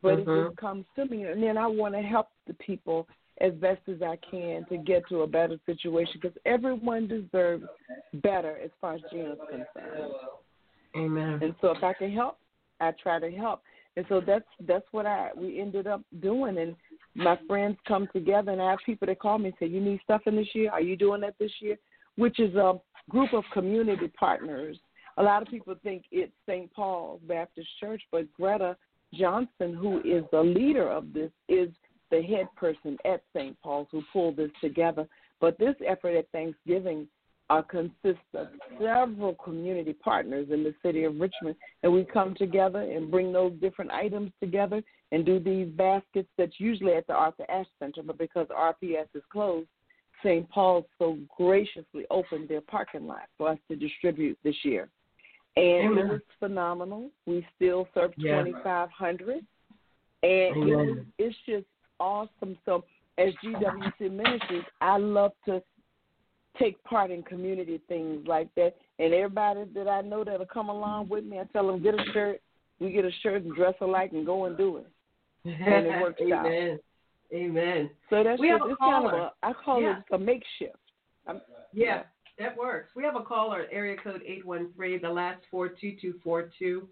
[0.02, 0.30] but mm-hmm.
[0.30, 3.06] it just comes to me, and then I want to help the people
[3.40, 7.64] as best as I can to get to a better situation because everyone deserves
[8.14, 10.12] better as far as Gina's concerned.
[10.96, 11.40] Amen.
[11.42, 12.38] And so if I can help,
[12.80, 13.62] I try to help.
[13.96, 16.58] And so that's that's what I we ended up doing.
[16.58, 16.76] And
[17.14, 20.00] my friends come together, and I have people that call me and say, "You need
[20.04, 20.70] stuff in this year?
[20.70, 21.76] Are you doing that this year?"
[22.16, 22.80] Which is a
[23.10, 24.78] group of community partners.
[25.16, 26.72] A lot of people think it's St.
[26.72, 28.76] Paul's Baptist Church, but Greta
[29.14, 31.70] Johnson, who is the leader of this, is
[32.10, 33.60] the head person at St.
[33.60, 35.08] Paul's who pulled this together.
[35.40, 37.08] But this effort at Thanksgiving
[37.50, 38.48] uh, consists of
[38.80, 43.52] several community partners in the city of Richmond, and we come together and bring those
[43.60, 44.82] different items together
[45.12, 49.22] and do these baskets that's usually at the Arthur Ashe Center, but because RPS is
[49.32, 49.68] closed,
[50.22, 50.48] St.
[50.50, 54.88] Paul's so graciously opened their parking lot for us to distribute this year.
[55.56, 56.06] And Amen.
[56.06, 57.10] it was phenomenal.
[57.26, 58.44] We still serve yeah.
[58.44, 59.36] 2,500.
[59.36, 59.44] And
[60.22, 61.66] it was, it's just
[62.00, 62.58] awesome.
[62.64, 62.84] So,
[63.16, 65.62] as GWC Ministries, I love to
[66.58, 68.76] take part in community things like that.
[68.98, 72.04] And everybody that I know that'll come along with me, I tell them get a
[72.12, 72.40] shirt.
[72.80, 74.86] We get a shirt and dress alike and go and do it.
[75.44, 76.72] And it works Amen.
[76.72, 76.80] out.
[77.34, 77.90] Amen.
[78.08, 79.98] So that's we just, it's kind of a I call yeah.
[79.98, 80.76] it a makeshift.
[81.26, 81.40] I'm,
[81.72, 82.02] yeah.
[82.38, 82.90] That works.
[82.94, 86.88] We have a caller, area code 813, the last 42242.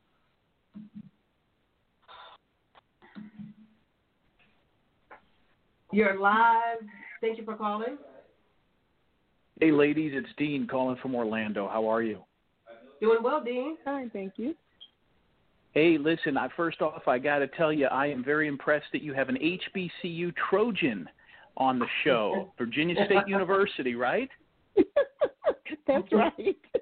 [5.92, 6.78] You're live.
[7.20, 7.96] Thank you for calling.
[9.60, 11.66] Hey, ladies, it's Dean calling from Orlando.
[11.66, 12.22] How are you?
[13.00, 13.76] Doing well, Dean.
[13.84, 14.54] Fine, thank you.
[15.72, 19.02] Hey, listen, I first off, I got to tell you, I am very impressed that
[19.02, 21.08] you have an HBCU Trojan
[21.56, 24.28] on the show, Virginia State University, right?
[25.86, 26.56] That's right.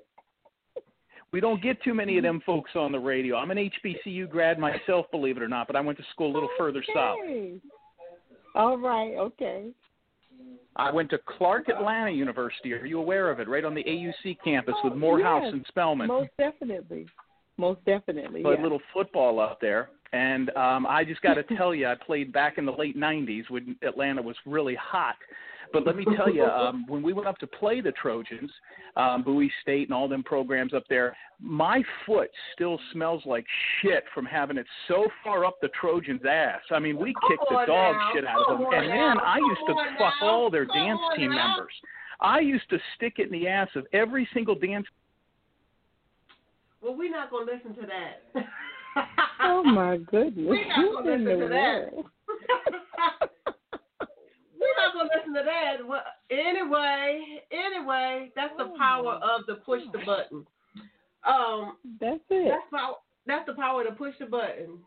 [1.33, 3.35] We don't get too many of them folks on the radio.
[3.35, 6.33] I'm an HBCU grad myself, believe it or not, but I went to school a
[6.33, 7.16] little further south.
[7.25, 7.55] Okay.
[8.55, 9.70] All right, okay.
[10.77, 12.72] I went to Clark Atlanta University.
[12.72, 13.49] Are you aware of it?
[13.49, 16.09] Right on the AUC campus with Morehouse yes, and Spelman.
[16.09, 17.07] Most definitely.
[17.57, 18.43] Most definitely.
[18.43, 18.62] Played yeah.
[18.62, 19.91] little football up there.
[20.12, 23.51] And um, I just got to tell you, I played back in the late 90s
[23.51, 25.16] when Atlanta was really hot.
[25.75, 28.51] But let me tell you, um, when we went up to play the Trojans,
[28.97, 33.45] um, Bowie State and all them programs up there, my foot still smells like
[33.83, 36.61] shit from having it so far up the Trojans' ass.
[36.70, 38.11] I mean, we Come kicked the dog now.
[38.14, 38.66] shit out of them.
[38.68, 39.09] on And now.
[39.14, 40.27] then I used to fuck now.
[40.31, 41.57] all their Come dance team now.
[41.57, 41.72] members.
[42.20, 44.87] I used to stick it in the ass of every single dance
[46.81, 48.47] Well, we're not going to listen to that.
[49.41, 50.47] Oh my goodness.
[50.49, 53.31] We're not gonna listen to that.
[54.65, 55.87] We're not gonna listen to that.
[55.87, 60.47] Well, anyway, anyway, that's the power of the push the button.
[61.27, 62.49] Um, That's it.
[62.51, 62.97] that's power.
[63.27, 64.79] That's the power to push the button.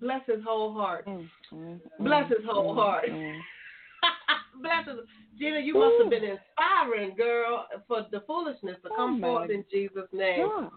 [0.00, 1.06] Bless his whole heart.
[1.06, 3.06] Mm, mm, Bless his whole mm, heart.
[4.62, 4.96] Bless his.
[5.38, 9.50] Gina, you must have been inspiring, girl, for the foolishness to Oh, come my forth
[9.50, 10.46] in Jesus' name.
[10.46, 10.70] Gosh.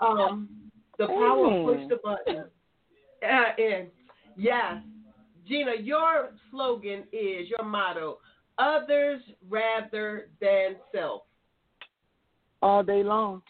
[0.00, 0.48] Um,
[0.98, 2.44] the power of push the button.
[3.22, 3.88] Uh, and
[4.36, 4.76] yes,
[5.48, 8.18] Gina, your slogan is your motto:
[8.58, 11.22] others rather than self.
[12.60, 13.42] All day long.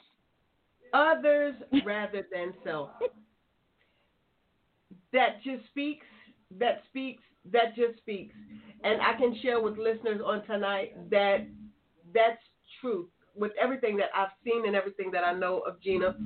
[0.92, 2.90] Others rather than self.
[5.12, 6.06] That just speaks.
[6.58, 7.22] That speaks.
[7.52, 8.34] That just speaks.
[8.84, 11.46] And I can share with listeners on tonight that
[12.14, 12.40] that's
[12.80, 13.08] truth.
[13.34, 16.16] With everything that I've seen and everything that I know of Gina,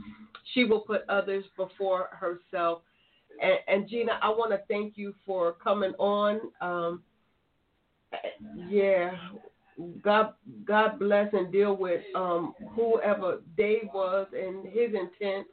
[0.54, 2.82] she will put others before herself.
[3.40, 6.40] And, and Gina, I want to thank you for coming on.
[6.60, 7.02] Um,
[8.66, 9.16] yeah,
[10.02, 15.46] God, God bless and deal with um, whoever Dave was and his intent.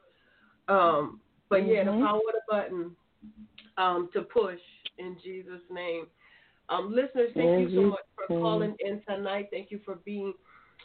[0.68, 2.00] Um, but yeah, the Mhm.
[2.06, 2.96] power of the button
[3.76, 4.60] um, to push
[4.98, 6.06] in Jesus' name.
[6.68, 9.48] Um, listeners, thank you so much for calling in tonight.
[9.50, 10.34] Thank you for being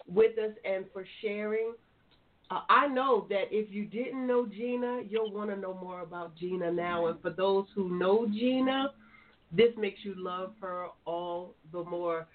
[0.07, 1.75] with us and for sharing.
[2.51, 6.35] Uh, I know that if you didn't know Gina, you'll want to know more about
[6.37, 7.07] Gina now.
[7.07, 8.91] And for those who know Gina,
[9.51, 12.27] this makes you love her all the more.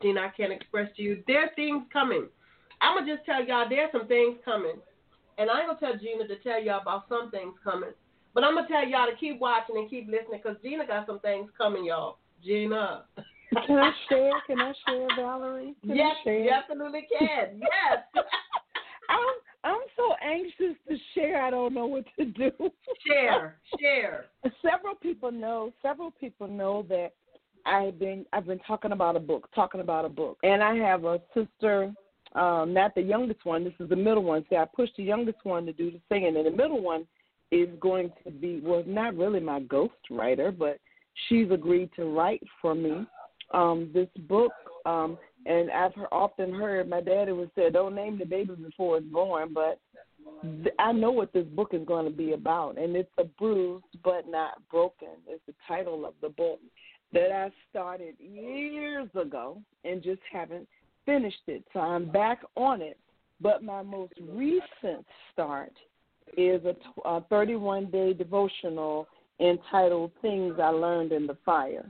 [0.00, 1.22] Gina, I can't express to you.
[1.26, 2.26] There are things coming.
[2.80, 4.76] I'm going to just tell y'all there's some things coming.
[5.38, 7.90] And I ain't going to tell Gina to tell y'all about some things coming.
[8.34, 11.06] But I'm going to tell y'all to keep watching and keep listening because Gina got
[11.06, 12.18] some things coming, y'all.
[12.44, 13.04] Gina.
[13.66, 14.32] Can I share?
[14.46, 15.74] Can I share, Valerie?
[15.82, 16.38] Can yes, I share?
[16.40, 17.60] you absolutely can.
[17.60, 18.02] Yes.
[19.10, 21.42] I'm I'm so anxious to share.
[21.42, 22.50] I don't know what to do.
[23.06, 24.26] share, share.
[24.60, 25.72] several people know.
[25.82, 27.12] Several people know that
[27.64, 31.04] I've been I've been talking about a book, talking about a book, and I have
[31.04, 31.92] a sister.
[32.34, 33.62] Um, not the youngest one.
[33.62, 34.44] This is the middle one.
[34.48, 37.06] See, I pushed the youngest one to do the singing, and the middle one
[37.50, 40.78] is going to be well, not really my ghost writer, but
[41.28, 43.06] she's agreed to write for me
[43.52, 44.52] um, this book.
[44.86, 49.06] Um, and I've often heard my daddy would say, "Don't name the baby before it's
[49.06, 49.80] born," but
[50.78, 54.28] I know what this book is going to be about, and it's a bruised but
[54.28, 55.08] not broken.
[55.26, 56.60] It's the title of the book
[57.12, 60.68] that I started years ago and just haven't
[61.04, 61.64] finished it.
[61.72, 62.98] So I'm back on it.
[63.40, 65.72] But my most recent start
[66.36, 66.76] is a,
[67.08, 69.08] a 31 day devotional
[69.40, 71.86] entitled Things I Learned in the Fire.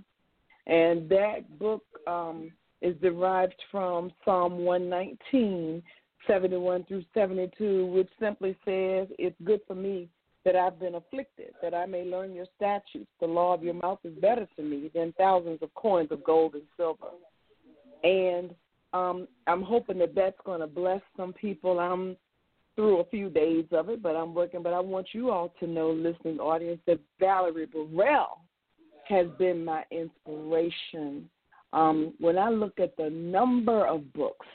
[0.66, 2.52] And that book um,
[2.82, 5.82] is derived from Psalm 119,
[6.26, 10.08] 71 through 72, which simply says, It's good for me
[10.44, 13.10] that I've been afflicted, that I may learn your statutes.
[13.20, 16.54] The law of your mouth is better to me than thousands of coins of gold
[16.54, 17.10] and silver.
[18.02, 18.54] And
[18.92, 21.78] um, I'm hoping that that's going to bless some people.
[21.78, 22.16] I'm
[22.74, 24.62] through a few days of it, but I'm working.
[24.62, 28.40] But I want you all to know, listening audience, that Valerie Burrell
[29.08, 31.28] has been my inspiration.
[31.72, 34.46] Um, when I look at the number of books,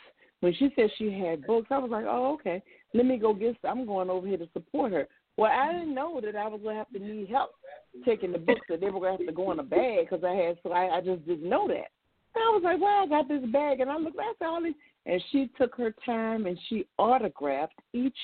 [0.42, 2.62] when she said she had books, I was like, oh, okay,
[2.94, 3.56] let me go get.
[3.64, 5.08] I'm going over here to support her.
[5.36, 7.52] Well, I didn't know that I was going to have to need help
[8.06, 10.24] taking the books that they were going to have to go in a bag because
[10.24, 10.58] I had.
[10.64, 11.92] So I, I just didn't know that.
[12.36, 14.20] And I was like, well, I got this bag, and I looked.
[14.20, 18.18] I said, all these, and she took her time and she autographed each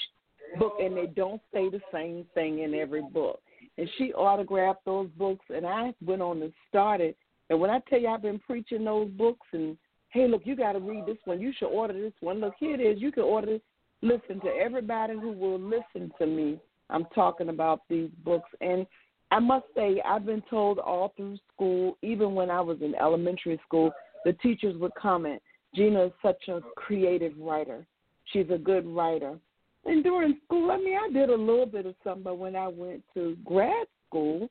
[0.59, 3.41] book, and they don't say the same thing in every book.
[3.77, 7.15] And she autographed those books, and I went on and started.
[7.49, 9.77] And when I tell you I've been preaching those books, and
[10.09, 11.41] hey, look, you got to read this one.
[11.41, 12.39] You should order this one.
[12.39, 13.01] Look, here it is.
[13.01, 13.61] You can order this.
[14.01, 16.59] Listen to everybody who will listen to me.
[16.89, 18.85] I'm talking about these books, and
[19.31, 23.59] I must say I've been told all through school, even when I was in elementary
[23.65, 23.91] school,
[24.25, 25.41] the teachers would comment,
[25.75, 27.85] Gina is such a creative writer.
[28.25, 29.37] She's a good writer.
[29.85, 32.67] And during school, I mean, I did a little bit of something, but when I
[32.67, 34.49] went to grad school,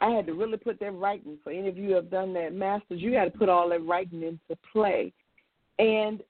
[0.00, 1.38] I had to really put that writing.
[1.42, 3.84] For any of you who have done that masters, you got to put all that
[3.84, 5.12] writing into play.
[5.78, 6.22] And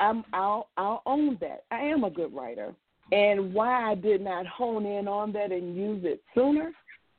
[0.00, 1.64] I'm, I'll, I'll own that.
[1.70, 2.74] I am a good writer.
[3.10, 6.72] And why I did not hone in on that and use it sooner,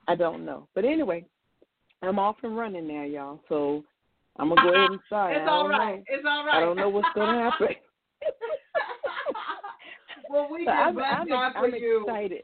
[0.07, 0.67] I don't know.
[0.75, 1.25] But anyway,
[2.01, 3.39] I'm off and running now, y'all.
[3.49, 3.83] So
[4.37, 5.35] I'm gonna go ahead and start.
[5.35, 5.97] it's all right.
[5.97, 6.03] Know.
[6.07, 6.57] It's all right.
[6.57, 7.75] I don't know what's gonna happen.
[10.29, 12.05] well, we so I'm, I'm, God for I'm you.
[12.07, 12.43] excited.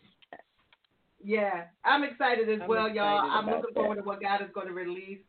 [1.25, 3.31] Yeah, I'm excited as I'm well, excited y'all.
[3.31, 3.79] I'm about looking that.
[3.79, 5.19] forward to what God is going to release.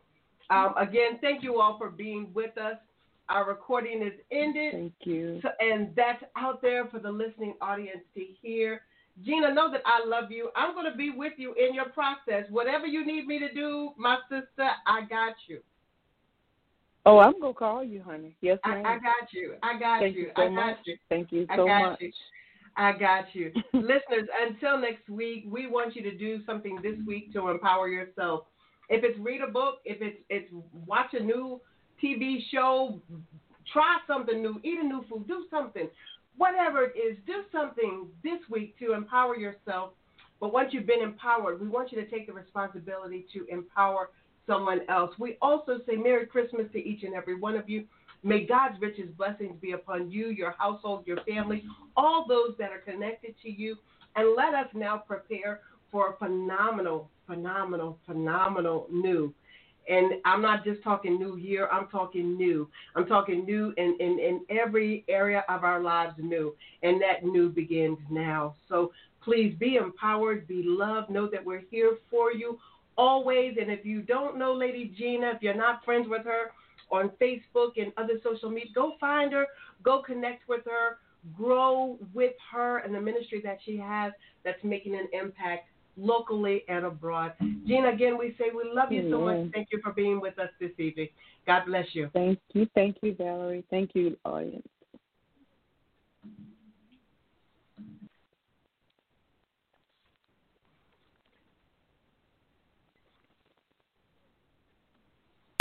[0.50, 2.76] Um, again, thank you all for being with us.
[3.30, 4.72] Our recording is ended.
[4.74, 5.40] Thank you.
[5.42, 8.82] So, and that's out there for the listening audience to hear.
[9.24, 10.50] Gina, know that I love you.
[10.54, 12.44] I'm going to be with you in your process.
[12.50, 15.60] Whatever you need me to do, my sister, I got you.
[17.06, 18.36] Oh, I'm gonna call you, honey.
[18.40, 18.84] Yes, I, ma'am.
[18.84, 19.54] I got you.
[19.62, 20.22] I got Thank you.
[20.22, 20.78] you so I got much.
[20.86, 20.96] you.
[21.08, 22.00] Thank you so I so got much.
[22.00, 22.12] you.
[22.76, 23.52] I got you.
[23.72, 28.44] Listeners, until next week, we want you to do something this week to empower yourself.
[28.88, 30.52] If it's read a book, if it's it's
[30.86, 31.60] watch a new
[32.02, 33.00] TV show,
[33.72, 35.88] try something new, eat a new food, do something.
[36.36, 39.92] Whatever it is, do something this week to empower yourself.
[40.38, 44.10] But once you've been empowered, we want you to take the responsibility to empower
[44.46, 45.12] someone else.
[45.18, 47.84] We also say Merry Christmas to each and every one of you.
[48.26, 51.62] May God's richest blessings be upon you, your household, your family,
[51.96, 53.76] all those that are connected to you.
[54.16, 55.60] And let us now prepare
[55.92, 59.32] for a phenomenal, phenomenal, phenomenal new.
[59.88, 62.68] And I'm not just talking new year, I'm talking new.
[62.96, 66.52] I'm talking new in, in, in every area of our lives new.
[66.82, 68.56] And that new begins now.
[68.68, 68.90] So
[69.22, 72.58] please be empowered, be loved, know that we're here for you
[72.98, 73.56] always.
[73.60, 76.50] And if you don't know Lady Gina, if you're not friends with her
[76.90, 79.46] on Facebook and other social media, go find her,
[79.82, 80.98] go connect with her,
[81.36, 84.12] grow with her and the ministry that she has
[84.44, 87.32] that's making an impact locally and abroad.
[87.66, 89.52] Gina, again, we say we love you so much.
[89.52, 91.08] Thank you for being with us this evening.
[91.46, 92.10] God bless you.
[92.12, 93.64] Thank you, thank you, Valerie.
[93.70, 94.66] Thank you, audience.